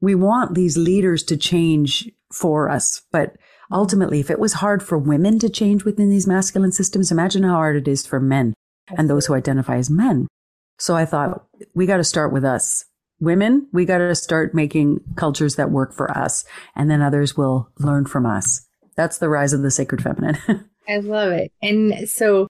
we 0.00 0.14
want 0.14 0.54
these 0.54 0.76
leaders 0.76 1.22
to 1.24 1.36
change 1.36 2.10
for 2.32 2.68
us. 2.68 3.02
But 3.12 3.36
ultimately, 3.70 4.20
if 4.20 4.30
it 4.30 4.38
was 4.38 4.54
hard 4.54 4.82
for 4.82 4.98
women 4.98 5.38
to 5.40 5.48
change 5.48 5.84
within 5.84 6.10
these 6.10 6.26
masculine 6.26 6.72
systems, 6.72 7.12
imagine 7.12 7.42
how 7.42 7.54
hard 7.54 7.76
it 7.76 7.88
is 7.88 8.06
for 8.06 8.18
men 8.20 8.54
and 8.96 9.08
those 9.08 9.26
who 9.26 9.34
identify 9.34 9.76
as 9.76 9.90
men. 9.90 10.26
So 10.78 10.96
I 10.96 11.04
thought 11.04 11.44
we 11.74 11.86
got 11.86 11.98
to 11.98 12.04
start 12.04 12.32
with 12.32 12.44
us 12.44 12.84
women, 13.22 13.68
we 13.72 13.84
got 13.84 13.98
to 13.98 14.14
start 14.14 14.52
making 14.52 15.00
cultures 15.14 15.54
that 15.54 15.70
work 15.70 15.94
for 15.94 16.10
us, 16.10 16.44
and 16.74 16.90
then 16.90 17.00
others 17.00 17.36
will 17.36 17.70
learn 17.78 18.04
from 18.04 18.26
us. 18.26 18.66
That's 18.96 19.18
the 19.18 19.28
rise 19.28 19.52
of 19.52 19.62
the 19.62 19.70
sacred 19.70 20.02
feminine. 20.02 20.36
I 20.88 20.96
love 20.96 21.30
it. 21.30 21.52
And 21.62 22.08
so 22.08 22.48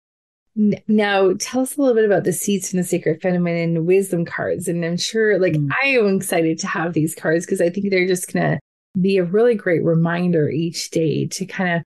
now 0.54 1.32
tell 1.38 1.62
us 1.62 1.76
a 1.76 1.80
little 1.80 1.94
bit 1.94 2.04
about 2.04 2.24
the 2.24 2.32
Seeds 2.32 2.72
in 2.72 2.78
the 2.78 2.84
sacred 2.84 3.22
feminine 3.22 3.86
wisdom 3.86 4.24
cards. 4.24 4.68
And 4.68 4.84
I'm 4.84 4.96
sure, 4.96 5.38
like, 5.38 5.54
mm. 5.54 5.70
I 5.82 5.88
am 5.88 6.16
excited 6.16 6.58
to 6.60 6.66
have 6.66 6.92
these 6.92 7.14
cards 7.14 7.46
because 7.46 7.60
I 7.60 7.70
think 7.70 7.90
they're 7.90 8.06
just 8.06 8.32
going 8.32 8.52
to 8.52 8.60
be 9.00 9.16
a 9.16 9.24
really 9.24 9.54
great 9.54 9.82
reminder 9.82 10.50
each 10.50 10.90
day 10.90 11.26
to 11.26 11.46
kind 11.46 11.76
of 11.76 11.82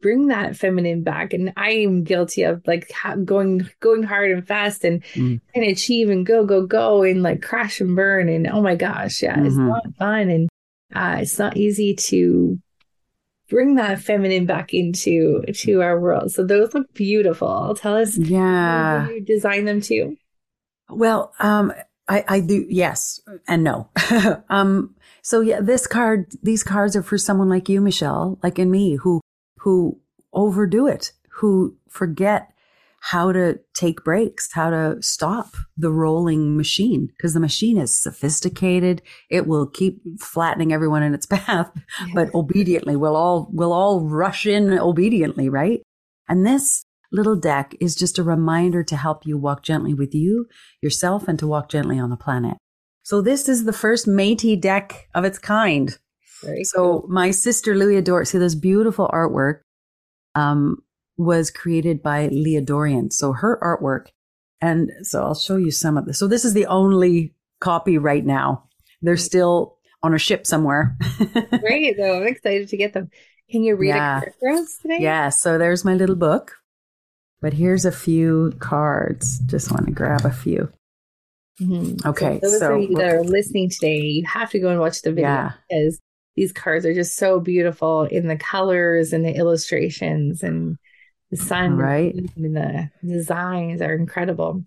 bring 0.00 0.28
that 0.28 0.56
feminine 0.56 1.02
back 1.02 1.32
and 1.32 1.52
i 1.56 1.70
am 1.70 2.04
guilty 2.04 2.42
of 2.42 2.62
like 2.66 2.92
going 3.24 3.68
going 3.80 4.02
hard 4.02 4.30
and 4.30 4.46
fast 4.46 4.84
and 4.84 5.02
mm. 5.14 5.40
and 5.54 5.64
achieve 5.64 6.10
and 6.10 6.26
go 6.26 6.44
go 6.44 6.64
go 6.64 7.02
and 7.02 7.22
like 7.22 7.42
crash 7.42 7.80
and 7.80 7.96
burn 7.96 8.28
and 8.28 8.46
oh 8.46 8.60
my 8.60 8.76
gosh 8.76 9.22
yeah 9.22 9.34
mm-hmm. 9.34 9.46
it's 9.46 9.56
not 9.56 9.82
fun 9.98 10.30
and 10.30 10.48
uh, 10.94 11.18
it's 11.20 11.38
not 11.38 11.56
easy 11.56 11.94
to 11.94 12.60
bring 13.48 13.76
that 13.76 14.00
feminine 14.00 14.46
back 14.46 14.74
into 14.74 15.42
to 15.54 15.82
our 15.82 15.98
world. 16.00 16.32
So 16.32 16.44
those 16.44 16.74
look 16.74 16.92
beautiful. 16.94 17.74
Tell 17.74 17.96
us 17.96 18.16
yeah. 18.16 19.08
you 19.08 19.20
design 19.20 19.64
them 19.64 19.80
too 19.80 20.16
well 20.90 21.32
um 21.40 21.72
I, 22.08 22.24
I 22.28 22.40
do 22.40 22.64
yes 22.68 23.20
and 23.48 23.64
no. 23.64 23.88
um 24.48 24.94
so 25.22 25.40
yeah, 25.40 25.60
this 25.60 25.88
card 25.88 26.32
these 26.42 26.62
cards 26.62 26.94
are 26.94 27.02
for 27.02 27.18
someone 27.18 27.48
like 27.48 27.68
you, 27.68 27.80
Michelle, 27.80 28.38
like 28.44 28.60
in 28.60 28.70
me, 28.70 28.94
who 28.94 29.20
who 29.58 29.98
overdo 30.32 30.86
it, 30.86 31.12
who 31.30 31.76
forget 31.88 32.52
how 33.10 33.30
to 33.30 33.56
take 33.72 34.02
breaks, 34.02 34.52
how 34.52 34.68
to 34.68 35.00
stop 35.00 35.54
the 35.76 35.92
rolling 35.92 36.56
machine 36.56 37.06
because 37.16 37.34
the 37.34 37.40
machine 37.40 37.78
is 37.78 37.96
sophisticated. 37.96 39.00
It 39.30 39.46
will 39.46 39.68
keep 39.68 40.00
flattening 40.18 40.72
everyone 40.72 41.04
in 41.04 41.14
its 41.14 41.26
path, 41.30 41.70
but 42.14 42.34
obediently 42.34 42.96
we'll 42.96 43.14
all, 43.14 43.48
we'll 43.52 43.72
all 43.72 44.00
rush 44.00 44.44
in 44.44 44.76
obediently, 44.76 45.48
right? 45.48 45.82
And 46.28 46.44
this 46.44 46.84
little 47.12 47.36
deck 47.36 47.76
is 47.80 47.94
just 47.94 48.18
a 48.18 48.24
reminder 48.24 48.82
to 48.82 48.96
help 48.96 49.24
you 49.24 49.38
walk 49.38 49.62
gently 49.62 49.94
with 49.94 50.12
you, 50.12 50.46
yourself, 50.82 51.28
and 51.28 51.38
to 51.38 51.46
walk 51.46 51.68
gently 51.68 52.00
on 52.00 52.10
the 52.10 52.16
planet. 52.16 52.56
So 53.04 53.22
this 53.22 53.48
is 53.48 53.66
the 53.66 53.72
first 53.72 54.08
Métis 54.08 54.60
deck 54.60 55.08
of 55.14 55.24
its 55.24 55.38
kind. 55.38 55.96
Very 56.42 56.64
So 56.64 57.02
cool. 57.02 57.08
my 57.08 57.30
sister 57.30 57.76
Louis 57.76 57.98
Ador, 57.98 58.24
see 58.24 58.38
this 58.38 58.56
beautiful 58.56 59.08
artwork, 59.14 59.60
um, 60.34 60.78
was 61.16 61.50
created 61.50 62.02
by 62.02 62.28
Leah 62.28 62.62
Dorion. 62.62 63.10
So 63.12 63.32
her 63.32 63.58
artwork, 63.62 64.08
and 64.60 64.90
so 65.02 65.22
I'll 65.22 65.34
show 65.34 65.56
you 65.56 65.70
some 65.70 65.96
of 65.96 66.06
this. 66.06 66.18
So 66.18 66.26
this 66.28 66.44
is 66.44 66.54
the 66.54 66.66
only 66.66 67.34
copy 67.60 67.98
right 67.98 68.24
now. 68.24 68.64
They're 69.02 69.16
still 69.16 69.78
on 70.02 70.14
a 70.14 70.18
ship 70.18 70.46
somewhere. 70.46 70.96
great 71.60 71.96
though. 71.96 72.20
I'm 72.20 72.26
excited 72.26 72.68
to 72.68 72.76
get 72.76 72.92
them. 72.92 73.10
Can 73.50 73.62
you 73.62 73.76
read 73.76 73.88
Yeah. 73.88 74.18
a 74.18 74.20
card 74.20 74.32
for 74.40 74.48
us 74.50 74.78
today? 74.82 74.98
yeah. 75.00 75.28
So 75.30 75.58
there's 75.58 75.84
my 75.84 75.94
little 75.94 76.16
book. 76.16 76.56
But 77.40 77.52
here's 77.52 77.84
a 77.84 77.92
few 77.92 78.52
cards. 78.58 79.38
Just 79.40 79.70
want 79.70 79.86
to 79.86 79.92
grab 79.92 80.24
a 80.24 80.32
few. 80.32 80.70
Mhm. 81.60 82.04
Okay, 82.04 82.40
So 82.42 82.50
those 82.50 82.58
so 82.60 82.74
of 82.76 82.82
you 82.90 82.96
that 82.96 83.14
are 83.14 83.22
listening 83.24 83.70
today, 83.70 83.98
you 83.98 84.24
have 84.26 84.50
to 84.50 84.58
go 84.58 84.68
and 84.68 84.80
watch 84.80 85.02
the 85.02 85.10
video 85.12 85.28
Yeah. 85.28 85.52
because 85.68 85.98
these 86.34 86.52
cards 86.52 86.84
are 86.84 86.94
just 86.94 87.16
so 87.16 87.38
beautiful 87.40 88.02
in 88.04 88.26
the 88.26 88.36
colors 88.36 89.12
and 89.12 89.24
the 89.24 89.34
illustrations 89.34 90.42
and 90.42 90.76
the 91.30 91.36
sun 91.36 91.76
Right. 91.76 92.14
and 92.14 92.56
the 92.56 92.90
designs 93.04 93.82
are 93.82 93.94
incredible. 93.94 94.64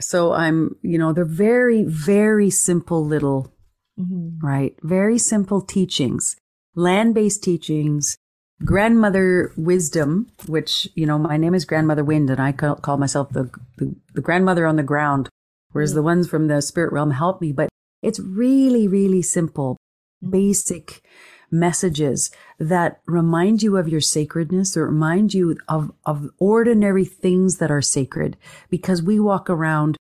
So 0.00 0.32
I'm, 0.32 0.76
you 0.82 0.98
know, 0.98 1.12
they're 1.12 1.24
very, 1.24 1.82
very 1.84 2.50
simple 2.50 3.04
little 3.04 3.52
Mhm. 3.98 4.40
right? 4.42 4.76
Very 4.82 5.18
simple 5.18 5.60
teachings, 5.60 6.36
land 6.76 7.14
based 7.14 7.42
teachings, 7.42 8.16
grandmother 8.64 9.52
wisdom, 9.56 10.28
which, 10.46 10.88
you 10.94 11.04
know, 11.04 11.18
my 11.18 11.36
name 11.36 11.54
is 11.54 11.64
Grandmother 11.64 12.04
Wind 12.04 12.30
and 12.30 12.40
I 12.40 12.52
call, 12.52 12.76
call 12.76 12.96
myself 12.96 13.30
the, 13.30 13.50
the, 13.76 13.94
the 14.14 14.20
grandmother 14.20 14.66
on 14.66 14.76
the 14.76 14.82
ground, 14.84 15.28
whereas 15.72 15.94
the 15.94 16.02
ones 16.02 16.28
from 16.28 16.46
the 16.46 16.60
spirit 16.62 16.92
realm 16.92 17.10
help 17.10 17.40
me. 17.40 17.52
But 17.52 17.68
it's 18.02 18.20
really, 18.20 18.86
really 18.86 19.22
simple, 19.22 19.76
basic 20.22 21.02
messages 21.50 22.30
that 22.58 23.00
remind 23.06 23.62
you 23.62 23.76
of 23.76 23.88
your 23.88 24.00
sacredness 24.00 24.76
or 24.76 24.86
remind 24.86 25.34
you 25.34 25.56
of, 25.68 25.92
of 26.04 26.30
ordinary 26.38 27.04
things 27.04 27.58
that 27.58 27.70
are 27.70 27.82
sacred. 27.82 28.36
Because 28.70 29.02
we 29.02 29.18
walk 29.18 29.48
around, 29.48 29.96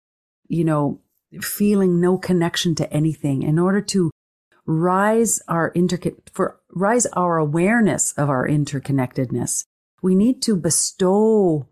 you 0.48 0.64
know, 0.64 1.00
feeling 1.40 2.00
no 2.00 2.16
connection 2.18 2.74
to 2.76 2.92
anything. 2.92 3.42
In 3.42 3.58
order 3.58 3.80
to 3.80 4.10
rise 4.66 5.42
our 5.48 5.68
inter 5.68 5.98
for 6.32 6.58
rise 6.70 7.04
our 7.12 7.36
awareness 7.36 8.12
of 8.12 8.30
our 8.30 8.48
interconnectedness 8.48 9.64
we 10.04 10.14
need 10.14 10.42
to 10.42 10.54
bestow 10.54 11.66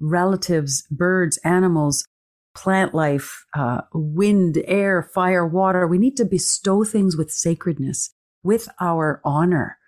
relatives 0.00 0.86
birds 0.90 1.38
animals 1.44 2.04
plant 2.52 2.94
life 2.94 3.44
uh, 3.54 3.82
wind 3.94 4.60
air 4.66 5.02
fire 5.02 5.46
water. 5.46 5.86
We 5.86 5.98
need 5.98 6.16
to 6.16 6.24
bestow 6.24 6.82
things 6.82 7.16
with 7.16 7.30
sacredness 7.30 8.10
with 8.46 8.68
our 8.80 9.20
honor 9.24 9.78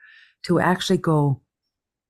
to 0.46 0.58
actually 0.60 0.98
go 0.98 1.40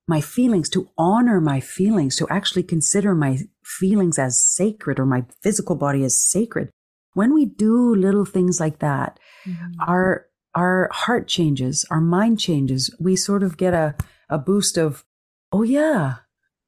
my 0.09 0.21
feelings 0.23 0.69
to 0.71 0.89
honor 0.97 1.39
my 1.41 1.61
feelings 1.61 2.17
to 2.17 2.27
actually 2.31 2.63
consider 2.63 3.15
my 3.15 3.39
feelings 3.63 4.19
as 4.19 4.39
sacred 4.39 4.99
or 4.99 5.05
my 5.07 5.23
physical 5.43 5.77
body 5.77 6.03
as 6.03 6.19
sacred 6.21 6.71
when 7.15 7.35
we 7.35 7.45
do 7.45 7.95
little 7.95 8.25
things 8.25 8.61
like 8.61 8.79
that, 8.79 9.19
Mhm. 9.47 9.75
our 9.87 10.27
our 10.55 10.89
heart 10.93 11.29
changes, 11.29 11.85
our 11.91 12.01
mind 12.01 12.41
changes. 12.41 12.83
We 12.99 13.15
sort 13.17 13.43
of 13.43 13.57
get 13.57 13.75
a, 13.75 13.95
a 14.29 14.39
boost 14.39 14.77
of, 14.79 15.05
oh 15.53 15.63
yeah, 15.63 16.17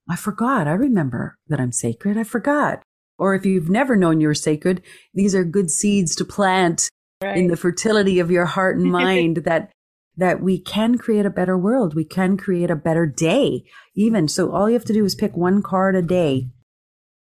I 0.08 0.16
forgot. 0.16 0.68
I 0.68 0.72
remember 0.72 1.34
that 1.48 1.60
I'm 1.60 1.72
sacred. 1.72 2.16
I 2.16 2.24
forgot. 2.24 2.82
Or 3.18 3.34
if 3.34 3.44
you've 3.46 3.70
never 3.70 3.96
known 3.96 4.20
you're 4.20 4.34
sacred, 4.34 4.82
these 5.14 5.34
are 5.34 5.44
good 5.44 5.70
seeds 5.70 6.14
to 6.16 6.24
plant 6.24 6.88
Right. 7.22 7.36
in 7.36 7.48
the 7.48 7.56
fertility 7.56 8.18
of 8.18 8.30
your 8.30 8.46
heart 8.46 8.78
and 8.78 8.90
mind 8.92 9.38
that 9.38 9.70
that 10.16 10.42
we 10.42 10.58
can 10.58 10.98
create 10.98 11.24
a 11.26 11.30
better 11.30 11.56
world. 11.56 11.94
We 11.94 12.04
can 12.04 12.36
create 12.36 12.70
a 12.70 12.76
better 12.76 13.06
day. 13.06 13.64
Even 13.94 14.26
so, 14.28 14.50
all 14.52 14.68
you 14.68 14.74
have 14.74 14.84
to 14.86 14.92
do 14.92 15.04
is 15.04 15.14
pick 15.14 15.36
one 15.36 15.62
card 15.62 15.94
a 15.96 16.02
day, 16.02 16.48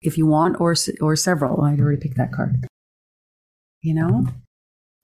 if 0.01 0.17
you 0.17 0.25
want, 0.27 0.59
or 0.59 0.75
or 1.01 1.15
several. 1.15 1.61
I 1.61 1.75
already 1.75 2.01
picked 2.01 2.17
that 2.17 2.33
card. 2.33 2.67
You 3.81 3.93
know, 3.95 4.27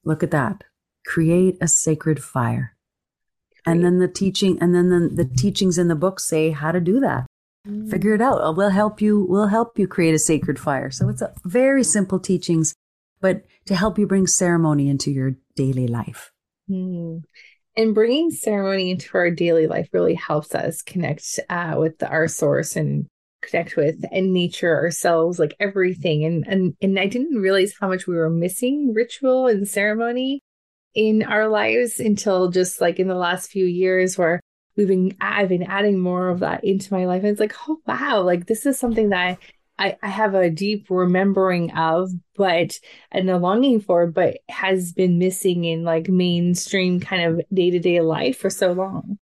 look 0.03 0.23
at 0.23 0.31
that. 0.31 0.63
Create 1.05 1.57
a 1.61 1.67
sacred 1.67 2.21
fire, 2.23 2.75
and 3.65 3.83
then 3.83 3.99
the 3.99 4.07
teaching, 4.07 4.57
and 4.61 4.75
then 4.75 4.89
the, 4.89 5.23
the 5.23 5.25
teachings 5.25 5.77
in 5.77 5.87
the 5.87 5.95
book 5.95 6.19
say 6.19 6.51
how 6.51 6.71
to 6.71 6.79
do 6.81 6.99
that. 6.99 7.25
Mhm. 7.67 7.89
Figure 7.89 8.13
it 8.15 8.21
out. 8.21 8.55
We'll 8.57 8.69
help 8.69 9.01
you. 9.01 9.25
We'll 9.27 9.47
help 9.47 9.79
you 9.79 9.87
create 9.87 10.13
a 10.15 10.19
sacred 10.19 10.59
fire. 10.59 10.91
So 10.91 11.09
it's 11.09 11.21
a 11.21 11.33
very 11.45 11.83
simple 11.83 12.19
teachings, 12.19 12.73
but 13.21 13.43
to 13.65 13.75
help 13.75 13.97
you 13.97 14.07
bring 14.07 14.27
ceremony 14.27 14.89
into 14.89 15.11
your 15.11 15.35
daily 15.55 15.87
life. 15.87 16.31
Mhm. 16.69 17.23
And 17.77 17.95
bringing 17.95 18.31
ceremony 18.31 18.91
into 18.91 19.17
our 19.17 19.31
daily 19.31 19.67
life 19.67 19.87
really 19.93 20.15
helps 20.15 20.53
us 20.53 20.81
connect 20.81 21.39
uh, 21.49 21.75
with 21.77 22.03
our 22.03 22.27
source 22.27 22.75
and 22.75 23.07
connect 23.41 23.77
with 23.77 24.03
and 24.11 24.33
nature 24.33 24.75
ourselves, 24.75 25.39
like 25.39 25.55
everything. 25.59 26.25
And 26.25 26.45
and 26.47 26.75
and 26.81 26.99
I 26.99 27.07
didn't 27.07 27.41
realize 27.41 27.73
how 27.79 27.87
much 27.87 28.07
we 28.07 28.15
were 28.15 28.29
missing 28.29 28.93
ritual 28.93 29.47
and 29.47 29.67
ceremony 29.67 30.41
in 30.93 31.23
our 31.23 31.47
lives 31.47 31.99
until 31.99 32.49
just 32.49 32.81
like 32.81 32.99
in 32.99 33.07
the 33.07 33.15
last 33.15 33.49
few 33.49 33.65
years, 33.65 34.17
where 34.17 34.41
we've 34.75 34.87
been 34.87 35.15
I've 35.21 35.49
been 35.49 35.63
adding 35.63 35.99
more 35.99 36.29
of 36.29 36.39
that 36.39 36.63
into 36.63 36.93
my 36.93 37.05
life. 37.05 37.23
And 37.23 37.31
it's 37.31 37.39
like, 37.39 37.55
oh 37.67 37.77
wow, 37.87 38.21
like 38.21 38.47
this 38.47 38.65
is 38.65 38.77
something 38.77 39.09
that 39.09 39.19
I, 39.19 39.37
I 40.01 40.07
have 40.07 40.35
a 40.35 40.49
deep 40.49 40.87
remembering 40.89 41.71
of, 41.71 42.11
but 42.35 42.79
and 43.11 43.29
a 43.29 43.37
longing 43.37 43.79
for, 43.79 44.07
but 44.07 44.37
has 44.49 44.91
been 44.91 45.17
missing 45.17 45.65
in 45.65 45.83
like 45.83 46.07
mainstream 46.09 46.99
kind 46.99 47.23
of 47.23 47.41
day 47.53 47.71
to 47.71 47.79
day 47.79 47.99
life 48.01 48.37
for 48.37 48.49
so 48.49 48.71
long. 48.73 49.17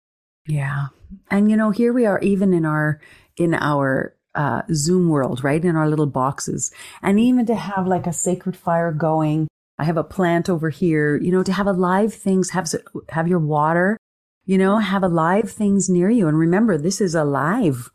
Yeah. 0.47 0.87
And 1.29 1.49
you 1.49 1.57
know, 1.57 1.71
here 1.71 1.93
we 1.93 2.05
are 2.05 2.19
even 2.19 2.53
in 2.53 2.65
our 2.65 2.99
in 3.37 3.53
our 3.53 4.15
uh, 4.35 4.61
Zoom 4.73 5.09
world, 5.09 5.43
right? 5.43 5.63
In 5.63 5.75
our 5.75 5.89
little 5.89 6.05
boxes. 6.05 6.71
And 7.01 7.19
even 7.19 7.45
to 7.47 7.55
have 7.55 7.87
like 7.87 8.07
a 8.07 8.13
sacred 8.13 8.55
fire 8.55 8.91
going. 8.91 9.47
I 9.77 9.83
have 9.83 9.97
a 9.97 10.03
plant 10.05 10.49
over 10.49 10.69
here, 10.69 11.17
you 11.17 11.31
know, 11.31 11.43
to 11.43 11.51
have 11.51 11.67
alive 11.67 12.13
things, 12.13 12.51
have 12.51 12.71
have 13.09 13.27
your 13.27 13.39
water, 13.39 13.97
you 14.45 14.57
know, 14.57 14.77
have 14.77 15.03
alive 15.03 15.51
things 15.51 15.89
near 15.89 16.09
you. 16.09 16.27
And 16.29 16.37
remember, 16.37 16.77
this 16.77 17.01
is 17.01 17.13
alive. 17.13 17.89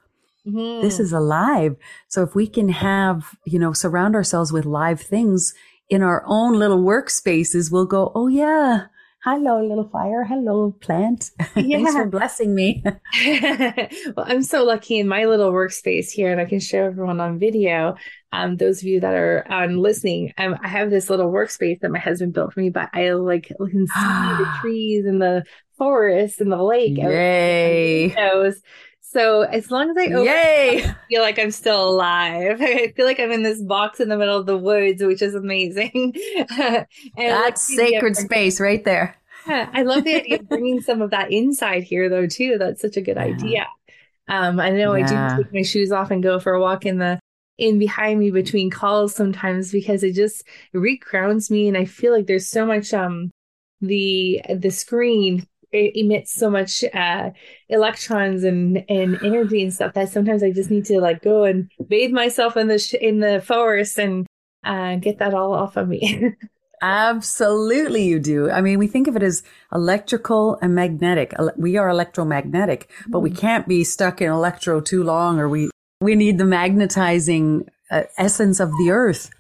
This 0.81 0.97
Hmm. 0.97 1.03
is 1.03 1.13
alive. 1.13 1.77
So 2.09 2.23
if 2.23 2.35
we 2.35 2.47
can 2.47 2.69
have, 2.71 3.35
you 3.45 3.59
know, 3.59 3.73
surround 3.73 4.15
ourselves 4.15 4.53
with 4.53 4.65
live 4.65 5.01
things 5.01 5.53
in 5.91 6.03
our 6.03 6.23
own 6.27 6.55
little 6.59 6.83
workspaces, 6.83 7.71
we'll 7.71 7.87
go, 7.87 8.11
oh 8.15 8.29
yeah, 8.29 8.87
hello, 9.25 9.63
little 9.67 9.89
fire. 9.91 10.25
Hello, 10.25 10.73
plant. 10.81 11.31
Thanks 11.71 11.93
Yeah. 11.93 11.93
for 11.95 12.07
blessing 12.11 12.55
me. 12.55 12.83
well, 13.15 14.27
I'm 14.27 14.43
so 14.43 14.65
lucky 14.65 14.99
in 14.99 15.09
my 15.09 15.27
little 15.27 15.53
workspace 15.53 16.11
here, 16.11 16.31
and 16.33 16.41
I 16.41 16.45
can 16.47 16.61
show 16.61 16.85
everyone 16.85 17.21
on 17.21 17.39
video. 17.39 17.97
Um, 18.33 18.57
those 18.57 18.79
of 18.79 18.85
you 18.85 19.01
that 19.01 19.15
are 19.15 19.45
um, 19.53 19.79
listening, 19.79 20.33
um, 20.39 20.57
I 20.63 20.69
have 20.69 20.91
this 20.91 21.11
little 21.11 21.31
workspace 21.31 21.81
that 21.81 21.91
my 21.91 21.99
husband 21.99 22.33
built 22.33 22.55
for 22.55 22.61
me, 22.61 22.71
but 22.71 22.89
I 22.95 23.11
like 23.13 23.49
can 23.49 23.87
see 23.87 24.37
the 24.39 24.49
trees 24.61 25.05
and 25.05 25.21
the 25.21 25.45
forest 25.77 26.41
and 26.41 26.53
the 26.53 26.63
lake. 26.63 26.97
Yay. 26.97 28.09
windows. 28.09 28.61
So 29.13 29.43
as 29.43 29.71
long 29.71 29.91
as 29.91 29.97
I 29.97 30.13
open 30.13 30.27
Yay. 30.27 30.85
I 30.85 30.95
feel 31.09 31.23
like 31.23 31.39
I'm 31.39 31.51
still 31.51 31.89
alive. 31.91 32.59
I 32.63 32.93
feel 32.97 33.07
like 33.07 33.21
I'm 33.21 33.33
in 33.33 33.43
this 33.43 33.61
box 33.63 34.01
in 34.01 34.09
the 34.09 34.17
middle 34.17 34.39
of 34.39 34.47
the 34.47 34.59
woods, 34.59 35.03
which 35.03 35.23
is 35.23 35.35
amazing. 35.35 36.15
and 36.51 36.87
That's 37.17 37.63
sacred 37.63 38.17
space 38.17 38.61
right 38.61 38.85
there. 38.85 39.17
Yeah, 39.47 39.71
I 39.73 39.83
love 39.83 40.05
the 40.05 40.15
idea 40.15 40.39
of 40.41 40.49
bringing 40.49 40.81
some 40.83 41.03
of 41.03 41.11
that 41.11 41.33
inside 41.33 41.83
here, 41.83 42.09
though. 42.09 42.27
Too. 42.27 42.59
That's 42.59 42.81
such 42.81 42.97
a 42.97 43.01
good 43.03 43.19
Yeah. 43.19 43.65
idea. 43.65 43.67
Um, 44.29 44.61
I 44.61 44.71
know 44.71 44.93
Yeah. 44.93 44.95
I 44.95 45.03
do 45.03 45.27
take 45.37 45.53
my 45.53 45.63
shoes 45.63 45.93
off 45.93 46.11
and 46.11 46.23
go 46.23 46.41
for 46.41 46.55
a 46.55 46.61
walk 46.61 46.87
in 46.87 46.99
the 46.99 47.21
in 47.59 47.79
behind 47.79 48.21
me 48.21 48.31
between 48.31 48.71
calls 48.71 49.15
sometimes 49.15 49.73
because 49.73 50.03
it 50.05 50.15
just 50.15 50.45
regrounds 50.75 51.51
me, 51.51 51.69
and 51.69 51.77
I 51.77 51.85
feel 51.87 52.13
like 52.13 52.27
there's 52.27 52.49
so 52.49 52.67
much 52.67 52.95
um 52.95 53.31
the 53.81 54.43
the 54.55 54.71
screen 54.71 55.47
it 55.73 55.93
emits 55.95 56.33
so 56.33 56.51
much 56.51 56.85
uh 56.95 57.31
electrons 57.69 58.45
and 58.45 58.85
and 58.89 59.23
energy 59.23 59.63
and 59.63 59.73
stuff 59.73 59.95
that 59.95 60.09
sometimes 60.09 60.43
I 60.43 60.51
just 60.51 60.71
need 60.71 60.85
to 60.87 61.01
like 61.01 61.23
go 61.23 61.45
and 61.45 61.71
bathe 61.89 62.13
myself 62.13 62.57
in 62.57 62.69
the 62.69 62.79
sh- 62.79 62.95
in 62.95 63.21
the 63.21 63.41
forest 63.41 63.99
and 63.99 64.27
uh 64.65 64.97
get 64.97 65.19
that 65.19 65.35
all 65.35 65.53
off 65.53 65.77
of 65.77 65.89
me. 65.89 66.35
Absolutely, 66.83 68.05
you 68.05 68.19
do. 68.19 68.51
I 68.51 68.63
mean, 68.63 68.79
we 68.79 68.87
think 68.87 69.07
of 69.07 69.15
it 69.15 69.23
as 69.23 69.43
electrical 69.71 70.59
and 70.63 70.75
magnetic. 70.75 71.35
We 71.57 71.77
are 71.77 71.91
electromagnetic, 71.91 72.91
but 73.07 73.21
we 73.21 73.31
can't 73.31 73.69
be 73.69 73.85
stuck 73.85 74.23
in 74.23 74.31
electro 74.31 74.81
too 74.81 75.05
long, 75.05 75.39
or 75.39 75.47
we 75.49 75.71
we 76.01 76.15
need 76.15 76.39
the 76.39 76.47
magnetizing 76.47 77.69
uh, 77.91 78.05
essence 78.17 78.61
of 78.61 78.71
the 78.79 78.91
earth. 78.91 79.31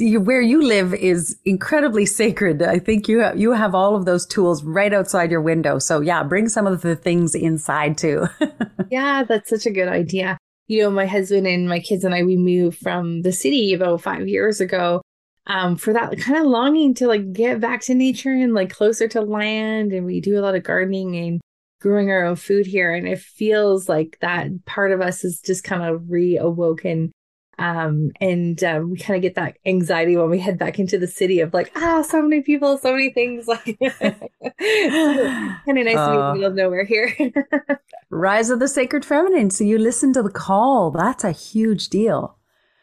Where 0.00 0.40
you 0.40 0.62
live 0.62 0.94
is 0.94 1.36
incredibly 1.44 2.06
sacred. 2.06 2.62
I 2.62 2.78
think 2.78 3.08
you 3.08 3.20
have, 3.20 3.38
you 3.38 3.52
have 3.52 3.74
all 3.74 3.96
of 3.96 4.04
those 4.04 4.26
tools 4.26 4.62
right 4.64 4.92
outside 4.92 5.30
your 5.30 5.40
window. 5.42 5.78
So 5.78 6.00
yeah, 6.00 6.22
bring 6.22 6.48
some 6.48 6.66
of 6.66 6.82
the 6.82 6.96
things 6.96 7.34
inside 7.34 7.98
too. 7.98 8.26
Yeah, 8.90 9.24
that's 9.24 9.50
such 9.50 9.66
a 9.66 9.70
good 9.70 9.88
idea. 9.88 10.38
You 10.66 10.82
know, 10.82 10.90
my 10.90 11.04
husband 11.04 11.46
and 11.46 11.68
my 11.68 11.78
kids 11.80 12.04
and 12.04 12.14
I, 12.14 12.22
we 12.22 12.36
moved 12.38 12.78
from 12.78 13.20
the 13.22 13.32
city 13.32 13.74
about 13.74 14.00
five 14.02 14.26
years 14.28 14.60
ago. 14.62 15.02
um, 15.46 15.76
for 15.76 15.92
that 15.94 16.18
kind 16.18 16.38
of 16.38 16.46
longing 16.46 16.94
to 16.94 17.06
like 17.06 17.32
get 17.32 17.60
back 17.60 17.80
to 17.82 17.94
nature 17.94 18.32
and 18.32 18.52
like 18.54 18.70
closer 18.70 19.08
to 19.08 19.20
land. 19.22 19.92
And 19.92 20.04
we 20.06 20.20
do 20.20 20.38
a 20.38 20.42
lot 20.42 20.54
of 20.54 20.62
gardening 20.62 21.16
and 21.16 21.40
growing 21.80 22.10
our 22.10 22.24
own 22.24 22.36
food 22.36 22.66
here. 22.66 22.92
And 22.92 23.08
it 23.08 23.18
feels 23.20 23.88
like 23.88 24.18
that 24.20 24.64
part 24.66 24.92
of 24.92 25.00
us 25.00 25.24
is 25.24 25.40
just 25.40 25.64
kind 25.64 25.82
of 25.82 26.02
reawoken. 26.02 27.10
Um, 27.58 28.12
and 28.20 28.62
um, 28.62 28.90
we 28.90 28.98
kind 28.98 29.16
of 29.16 29.22
get 29.22 29.34
that 29.34 29.56
anxiety 29.66 30.16
when 30.16 30.30
we 30.30 30.38
head 30.38 30.58
back 30.58 30.78
into 30.78 30.98
the 30.98 31.06
city 31.06 31.40
of 31.40 31.52
like, 31.52 31.72
ah, 31.76 32.02
so 32.02 32.22
many 32.22 32.40
people, 32.42 32.78
so 32.78 32.92
many 32.92 33.10
things. 33.10 33.46
Like, 33.48 33.64
kind 33.64 33.92
of 33.92 35.84
nice 35.84 35.96
uh, 35.96 36.06
to 36.06 36.12
be 36.12 36.16
in 36.16 36.24
the 36.24 36.32
middle 36.34 36.44
of 36.44 36.54
nowhere 36.54 36.84
here. 36.84 37.12
rise 38.10 38.50
of 38.50 38.60
the 38.60 38.68
sacred 38.68 39.04
feminine. 39.04 39.50
So 39.50 39.64
you 39.64 39.78
listen 39.78 40.12
to 40.12 40.22
the 40.22 40.30
call. 40.30 40.90
That's 40.90 41.24
a 41.24 41.32
huge 41.32 41.88
deal. 41.88 42.36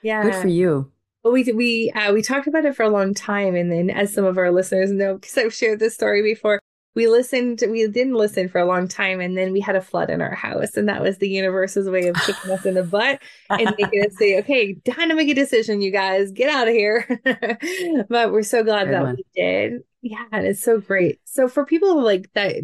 Yeah. 0.03 0.23
Good 0.23 0.35
for 0.35 0.47
you. 0.47 0.91
Well, 1.23 1.33
we 1.33 1.43
we 1.53 1.91
uh, 1.91 2.13
we 2.13 2.21
talked 2.21 2.45
about 2.45 2.65
it 2.65 2.75
for 2.75 2.83
a 2.83 2.89
long 2.89 3.15
time, 3.15 3.55
and 3.55 3.71
then 3.71 3.89
as 3.89 4.13
some 4.13 4.25
of 4.25 4.37
our 4.37 4.51
listeners 4.51 4.91
know, 4.91 5.15
because 5.15 5.35
I've 5.35 5.53
shared 5.55 5.79
this 5.79 5.95
story 5.95 6.21
before, 6.21 6.59
we 6.95 7.07
listened. 7.07 7.61
We 7.67 7.87
didn't 7.87 8.13
listen 8.13 8.47
for 8.47 8.59
a 8.59 8.65
long 8.65 8.87
time, 8.87 9.19
and 9.19 9.37
then 9.37 9.51
we 9.51 9.59
had 9.59 9.75
a 9.75 9.81
flood 9.81 10.09
in 10.09 10.21
our 10.21 10.33
house, 10.33 10.77
and 10.77 10.87
that 10.87 11.01
was 11.01 11.17
the 11.17 11.29
universe's 11.29 11.89
way 11.89 12.07
of 12.07 12.15
kicking 12.15 12.51
us 12.51 12.65
in 12.65 12.73
the 12.73 12.83
butt 12.83 13.21
and 13.49 13.75
making 13.79 14.05
us 14.05 14.17
say, 14.17 14.39
"Okay, 14.39 14.73
time 14.85 15.09
to 15.09 15.15
make 15.15 15.29
a 15.29 15.33
decision, 15.33 15.81
you 15.81 15.91
guys, 15.91 16.31
get 16.31 16.49
out 16.49 16.67
of 16.67 16.73
here." 16.73 17.21
but 18.09 18.31
we're 18.31 18.43
so 18.43 18.63
glad 18.63 18.85
Good 18.85 18.93
that 18.93 19.03
one. 19.03 19.15
we 19.17 19.25
did. 19.35 19.81
Yeah, 20.01 20.23
and 20.31 20.47
it's 20.47 20.63
so 20.63 20.79
great. 20.79 21.19
So 21.25 21.47
for 21.47 21.65
people 21.65 22.01
like 22.01 22.31
that 22.33 22.55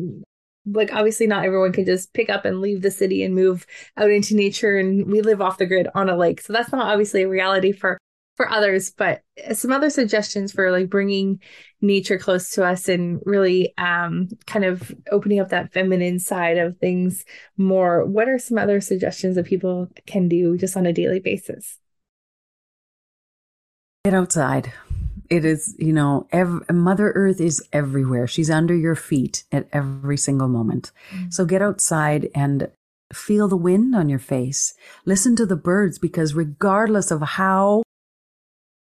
like 0.65 0.93
obviously 0.93 1.25
not 1.27 1.43
everyone 1.43 1.71
can 1.73 1.85
just 1.85 2.13
pick 2.13 2.29
up 2.29 2.45
and 2.45 2.61
leave 2.61 2.81
the 2.81 2.91
city 2.91 3.23
and 3.23 3.33
move 3.33 3.65
out 3.97 4.11
into 4.11 4.35
nature 4.35 4.77
and 4.77 5.11
we 5.11 5.21
live 5.21 5.41
off 5.41 5.57
the 5.57 5.65
grid 5.65 5.87
on 5.95 6.07
a 6.07 6.15
lake 6.15 6.39
so 6.39 6.53
that's 6.53 6.71
not 6.71 6.85
obviously 6.85 7.23
a 7.23 7.27
reality 7.27 7.71
for 7.71 7.97
for 8.37 8.49
others 8.49 8.91
but 8.91 9.21
some 9.53 9.71
other 9.71 9.89
suggestions 9.89 10.51
for 10.51 10.71
like 10.71 10.89
bringing 10.89 11.39
nature 11.81 12.17
close 12.17 12.51
to 12.51 12.63
us 12.63 12.87
and 12.87 13.21
really 13.25 13.73
um 13.77 14.29
kind 14.45 14.65
of 14.65 14.93
opening 15.11 15.39
up 15.39 15.49
that 15.49 15.73
feminine 15.73 16.19
side 16.19 16.57
of 16.57 16.77
things 16.77 17.25
more 17.57 18.05
what 18.05 18.27
are 18.27 18.39
some 18.39 18.57
other 18.57 18.79
suggestions 18.79 19.35
that 19.35 19.45
people 19.45 19.87
can 20.05 20.27
do 20.27 20.57
just 20.57 20.77
on 20.77 20.85
a 20.85 20.93
daily 20.93 21.19
basis 21.19 21.77
get 24.05 24.13
outside 24.13 24.71
it 25.31 25.45
is, 25.45 25.77
you 25.79 25.93
know, 25.93 26.27
ev- 26.33 26.69
Mother 26.69 27.13
Earth 27.15 27.39
is 27.39 27.65
everywhere. 27.71 28.27
She's 28.27 28.49
under 28.49 28.75
your 28.75 28.95
feet 28.95 29.45
at 29.49 29.65
every 29.71 30.17
single 30.17 30.49
moment. 30.49 30.91
Mm-hmm. 31.11 31.29
So 31.29 31.45
get 31.45 31.61
outside 31.61 32.29
and 32.35 32.69
feel 33.13 33.47
the 33.47 33.55
wind 33.55 33.95
on 33.95 34.09
your 34.09 34.19
face. 34.19 34.73
Listen 35.05 35.37
to 35.37 35.45
the 35.45 35.55
birds 35.55 35.99
because 35.99 36.33
regardless 36.33 37.11
of 37.11 37.21
how 37.21 37.83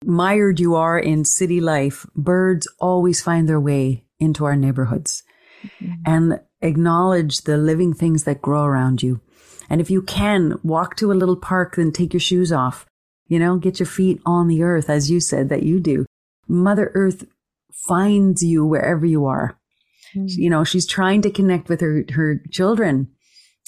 mired 0.03 0.59
you 0.59 0.75
are 0.75 0.97
in 0.97 1.25
city 1.25 1.59
life, 1.59 2.05
birds 2.15 2.67
always 2.79 3.21
find 3.21 3.47
their 3.47 3.59
way 3.59 4.05
into 4.19 4.45
our 4.45 4.55
neighborhoods 4.55 5.23
mm-hmm. 5.63 5.93
and 6.05 6.39
acknowledge 6.61 7.41
the 7.41 7.57
living 7.57 7.93
things 7.93 8.23
that 8.23 8.41
grow 8.41 8.63
around 8.63 9.01
you. 9.03 9.21
And 9.69 9.79
if 9.79 9.89
you 9.89 10.01
can 10.01 10.59
walk 10.63 10.95
to 10.97 11.11
a 11.11 11.13
little 11.13 11.35
park, 11.35 11.75
then 11.75 11.91
take 11.91 12.13
your 12.13 12.19
shoes 12.19 12.51
off, 12.51 12.85
you 13.27 13.37
know, 13.37 13.57
get 13.57 13.79
your 13.79 13.87
feet 13.87 14.19
on 14.25 14.47
the 14.47 14.63
earth, 14.63 14.89
as 14.89 15.11
you 15.11 15.19
said 15.19 15.49
that 15.49 15.63
you 15.63 15.79
do. 15.79 16.05
Mother 16.47 16.91
Earth 16.95 17.25
finds 17.87 18.41
you 18.41 18.65
wherever 18.65 19.05
you 19.05 19.25
are. 19.25 19.59
Mm. 20.15 20.29
You 20.29 20.49
know, 20.49 20.63
she's 20.63 20.87
trying 20.87 21.21
to 21.21 21.29
connect 21.29 21.69
with 21.69 21.81
her, 21.81 22.03
her 22.11 22.41
children. 22.51 23.11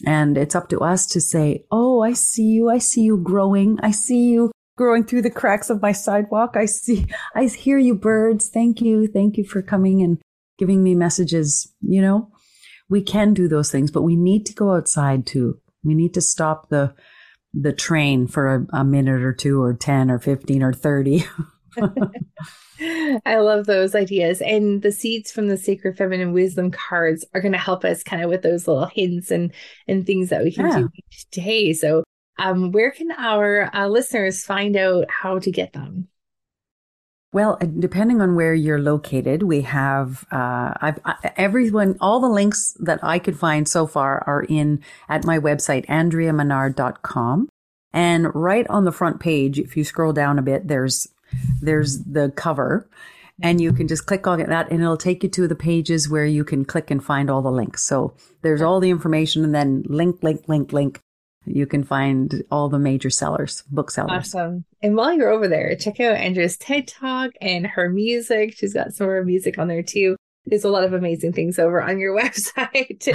And 0.05 0.35
it's 0.35 0.55
up 0.55 0.69
to 0.69 0.79
us 0.79 1.05
to 1.07 1.21
say, 1.21 1.65
Oh, 1.71 2.01
I 2.01 2.13
see 2.13 2.45
you. 2.45 2.71
I 2.71 2.79
see 2.79 3.01
you 3.01 3.17
growing. 3.17 3.79
I 3.83 3.91
see 3.91 4.29
you 4.29 4.51
growing 4.81 5.03
through 5.03 5.21
the 5.21 5.29
cracks 5.29 5.69
of 5.69 5.79
my 5.79 5.91
sidewalk. 5.91 6.55
I 6.55 6.65
see, 6.65 7.05
I 7.35 7.45
hear 7.45 7.77
you 7.77 7.93
birds. 7.93 8.49
Thank 8.49 8.81
you. 8.81 9.05
Thank 9.05 9.37
you 9.37 9.43
for 9.43 9.61
coming 9.61 10.01
and 10.01 10.19
giving 10.57 10.81
me 10.81 10.95
messages. 10.95 11.71
You 11.81 12.01
know, 12.01 12.31
we 12.89 13.03
can 13.03 13.35
do 13.35 13.47
those 13.47 13.69
things, 13.71 13.91
but 13.91 14.01
we 14.01 14.15
need 14.15 14.43
to 14.47 14.55
go 14.55 14.73
outside 14.73 15.27
too. 15.27 15.59
We 15.83 15.93
need 15.93 16.15
to 16.15 16.21
stop 16.21 16.69
the, 16.69 16.95
the 17.53 17.73
train 17.73 18.25
for 18.25 18.55
a, 18.55 18.79
a 18.79 18.83
minute 18.83 19.21
or 19.21 19.33
two 19.33 19.61
or 19.61 19.75
10 19.75 20.09
or 20.09 20.17
15 20.17 20.63
or 20.63 20.73
30. 20.73 21.25
I 21.77 23.35
love 23.35 23.67
those 23.67 23.93
ideas. 23.93 24.41
And 24.41 24.81
the 24.81 24.91
seeds 24.91 25.31
from 25.31 25.47
the 25.47 25.57
Sacred 25.57 25.95
Feminine 25.95 26.33
Wisdom 26.33 26.71
cards 26.71 27.23
are 27.35 27.41
going 27.41 27.51
to 27.51 27.59
help 27.59 27.85
us 27.85 28.01
kind 28.01 28.23
of 28.23 28.31
with 28.31 28.41
those 28.41 28.67
little 28.67 28.87
hints 28.87 29.29
and 29.29 29.53
and 29.87 30.07
things 30.07 30.29
that 30.29 30.43
we 30.43 30.51
can 30.51 30.65
yeah. 30.65 30.77
do 30.79 30.89
each 30.95 31.29
day. 31.29 31.73
So, 31.73 32.03
um, 32.37 32.71
where 32.71 32.91
can 32.91 33.11
our 33.11 33.69
uh, 33.73 33.87
listeners 33.87 34.43
find 34.43 34.75
out 34.75 35.05
how 35.09 35.39
to 35.39 35.51
get 35.51 35.73
them? 35.73 36.07
Well, 37.33 37.57
depending 37.79 38.19
on 38.19 38.35
where 38.35 38.53
you're 38.53 38.81
located, 38.81 39.43
we 39.43 39.61
have 39.61 40.25
uh, 40.31 40.73
I've 40.81 40.99
I, 41.05 41.31
everyone 41.37 41.97
all 42.01 42.19
the 42.19 42.27
links 42.27 42.75
that 42.81 42.99
I 43.03 43.19
could 43.19 43.39
find 43.39 43.67
so 43.67 43.87
far 43.87 44.21
are 44.27 44.43
in 44.43 44.83
at 45.07 45.23
my 45.23 45.39
website 45.39 45.85
andreamenard.com. 45.85 47.47
And 47.93 48.35
right 48.35 48.67
on 48.69 48.83
the 48.83 48.91
front 48.91 49.19
page, 49.21 49.59
if 49.59 49.77
you 49.77 49.85
scroll 49.85 50.11
down 50.11 50.39
a 50.39 50.41
bit, 50.41 50.67
there's 50.67 51.07
there's 51.61 52.03
the 52.03 52.33
cover 52.35 52.89
and 53.41 53.59
you 53.59 53.73
can 53.73 53.87
just 53.87 54.05
click 54.05 54.27
on 54.27 54.39
that 54.39 54.69
and 54.69 54.81
it'll 54.81 54.97
take 54.97 55.23
you 55.23 55.29
to 55.29 55.47
the 55.47 55.55
pages 55.55 56.09
where 56.09 56.25
you 56.25 56.43
can 56.43 56.65
click 56.65 56.91
and 56.91 57.03
find 57.03 57.29
all 57.29 57.41
the 57.41 57.51
links. 57.51 57.83
So 57.83 58.13
there's 58.41 58.61
all 58.61 58.79
the 58.79 58.89
information 58.89 59.43
and 59.43 59.55
then 59.55 59.83
link, 59.87 60.21
link, 60.21 60.47
link, 60.47 60.71
link. 60.73 61.01
You 61.45 61.65
can 61.65 61.83
find 61.83 62.43
all 62.51 62.69
the 62.69 62.79
major 62.79 63.09
sellers, 63.09 63.63
booksellers. 63.71 64.35
Awesome. 64.35 64.65
And 64.81 64.95
while 64.95 65.13
you're 65.13 65.31
over 65.31 65.47
there, 65.47 65.75
check 65.75 65.99
out 65.99 66.15
Andrea's 66.15 66.57
TED 66.57 66.87
Talk 66.87 67.31
and 67.41 67.65
her 67.65 67.89
music. 67.89 68.55
She's 68.55 68.73
got 68.73 68.93
some 68.93 69.05
of 69.05 69.11
her 69.11 69.25
music 69.25 69.57
on 69.57 69.67
there 69.67 69.83
too 69.83 70.17
there's 70.45 70.63
a 70.63 70.69
lot 70.69 70.83
of 70.83 70.93
amazing 70.93 71.33
things 71.33 71.59
over 71.59 71.81
on 71.81 71.99
your 71.99 72.17
website. 72.19 73.07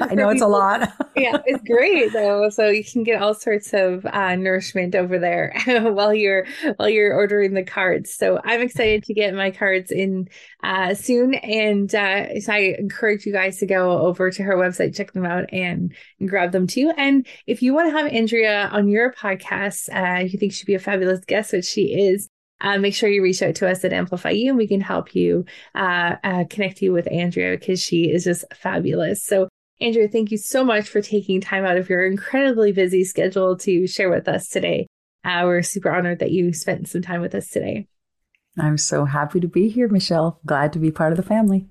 I 0.10 0.14
know 0.14 0.28
it's 0.28 0.42
a 0.42 0.46
lot. 0.46 0.92
yeah, 1.16 1.38
it's 1.44 1.62
great 1.66 2.12
though. 2.12 2.50
So 2.50 2.68
you 2.68 2.84
can 2.84 3.02
get 3.02 3.20
all 3.22 3.34
sorts 3.34 3.72
of 3.72 4.04
uh, 4.06 4.36
nourishment 4.36 4.94
over 4.94 5.18
there 5.18 5.54
while 5.66 6.14
you're 6.14 6.46
while 6.76 6.88
you're 6.88 7.14
ordering 7.14 7.54
the 7.54 7.64
cards. 7.64 8.14
So 8.14 8.40
I'm 8.44 8.60
excited 8.60 9.04
to 9.04 9.14
get 9.14 9.34
my 9.34 9.50
cards 9.50 9.90
in 9.90 10.28
uh, 10.62 10.94
soon, 10.94 11.34
and 11.34 11.92
uh, 11.94 12.40
so 12.40 12.52
I 12.52 12.76
encourage 12.78 13.26
you 13.26 13.32
guys 13.32 13.58
to 13.58 13.66
go 13.66 13.98
over 13.98 14.30
to 14.30 14.42
her 14.42 14.56
website, 14.56 14.94
check 14.94 15.12
them 15.12 15.26
out, 15.26 15.52
and, 15.52 15.94
and 16.18 16.28
grab 16.28 16.52
them 16.52 16.66
too. 16.66 16.92
And 16.96 17.26
if 17.46 17.62
you 17.62 17.74
want 17.74 17.90
to 17.90 17.96
have 17.96 18.12
Andrea 18.12 18.68
on 18.72 18.88
your 18.88 19.12
podcast, 19.12 19.88
uh, 19.94 20.20
you 20.20 20.38
think 20.38 20.52
she'd 20.52 20.66
be 20.66 20.74
a 20.74 20.78
fabulous 20.78 21.24
guest, 21.24 21.52
which 21.52 21.64
she 21.64 22.08
is 22.08 22.29
uh, 22.60 22.78
make 22.78 22.94
sure 22.94 23.08
you 23.08 23.22
reach 23.22 23.42
out 23.42 23.54
to 23.56 23.68
us 23.68 23.84
at 23.84 23.92
Amplify 23.92 24.30
You 24.30 24.50
and 24.50 24.58
we 24.58 24.68
can 24.68 24.80
help 24.80 25.14
you 25.14 25.44
uh, 25.74 26.16
uh, 26.22 26.44
connect 26.48 26.82
you 26.82 26.92
with 26.92 27.10
Andrea 27.10 27.56
because 27.56 27.80
she 27.80 28.10
is 28.10 28.24
just 28.24 28.44
fabulous. 28.54 29.24
So, 29.24 29.48
Andrea, 29.80 30.08
thank 30.08 30.30
you 30.30 30.38
so 30.38 30.64
much 30.64 30.88
for 30.88 31.00
taking 31.00 31.40
time 31.40 31.64
out 31.64 31.76
of 31.76 31.88
your 31.88 32.04
incredibly 32.04 32.72
busy 32.72 33.04
schedule 33.04 33.56
to 33.58 33.86
share 33.86 34.10
with 34.10 34.28
us 34.28 34.48
today. 34.48 34.86
Uh, 35.24 35.42
we're 35.44 35.62
super 35.62 35.90
honored 35.90 36.18
that 36.18 36.32
you 36.32 36.52
spent 36.52 36.88
some 36.88 37.02
time 37.02 37.20
with 37.20 37.34
us 37.34 37.48
today. 37.48 37.86
I'm 38.58 38.78
so 38.78 39.04
happy 39.04 39.40
to 39.40 39.48
be 39.48 39.68
here, 39.68 39.88
Michelle. 39.88 40.40
Glad 40.44 40.72
to 40.72 40.78
be 40.78 40.90
part 40.90 41.12
of 41.12 41.16
the 41.16 41.22
family. 41.22 41.66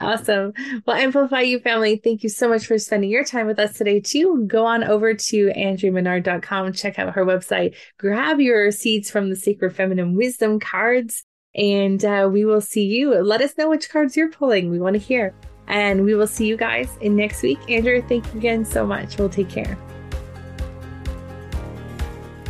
Awesome. 0.00 0.52
Well, 0.86 0.96
Amplify 0.96 1.42
You 1.42 1.60
family, 1.60 2.00
thank 2.02 2.22
you 2.22 2.30
so 2.30 2.48
much 2.48 2.66
for 2.66 2.78
spending 2.78 3.10
your 3.10 3.24
time 3.24 3.46
with 3.46 3.58
us 3.58 3.76
today, 3.76 4.00
too. 4.00 4.44
Go 4.46 4.64
on 4.64 4.82
over 4.82 5.12
to 5.12 5.52
andreamenard.com, 5.56 6.72
check 6.72 6.98
out 6.98 7.14
her 7.14 7.24
website, 7.24 7.74
grab 7.98 8.40
your 8.40 8.70
seeds 8.70 9.10
from 9.10 9.28
the 9.28 9.36
Sacred 9.36 9.76
Feminine 9.76 10.16
Wisdom 10.16 10.58
cards, 10.58 11.24
and 11.54 12.02
uh, 12.04 12.28
we 12.32 12.44
will 12.44 12.62
see 12.62 12.84
you. 12.84 13.14
Let 13.14 13.42
us 13.42 13.58
know 13.58 13.68
which 13.68 13.90
cards 13.90 14.16
you're 14.16 14.30
pulling. 14.30 14.70
We 14.70 14.80
want 14.80 14.94
to 14.94 15.00
hear. 15.00 15.34
And 15.66 16.04
we 16.04 16.14
will 16.14 16.26
see 16.26 16.46
you 16.46 16.56
guys 16.56 16.88
in 17.00 17.14
next 17.14 17.42
week. 17.42 17.58
Andrea, 17.68 18.02
thank 18.02 18.26
you 18.32 18.38
again 18.38 18.64
so 18.64 18.84
much. 18.84 19.18
We'll 19.18 19.28
take 19.28 19.48
care. 19.48 19.78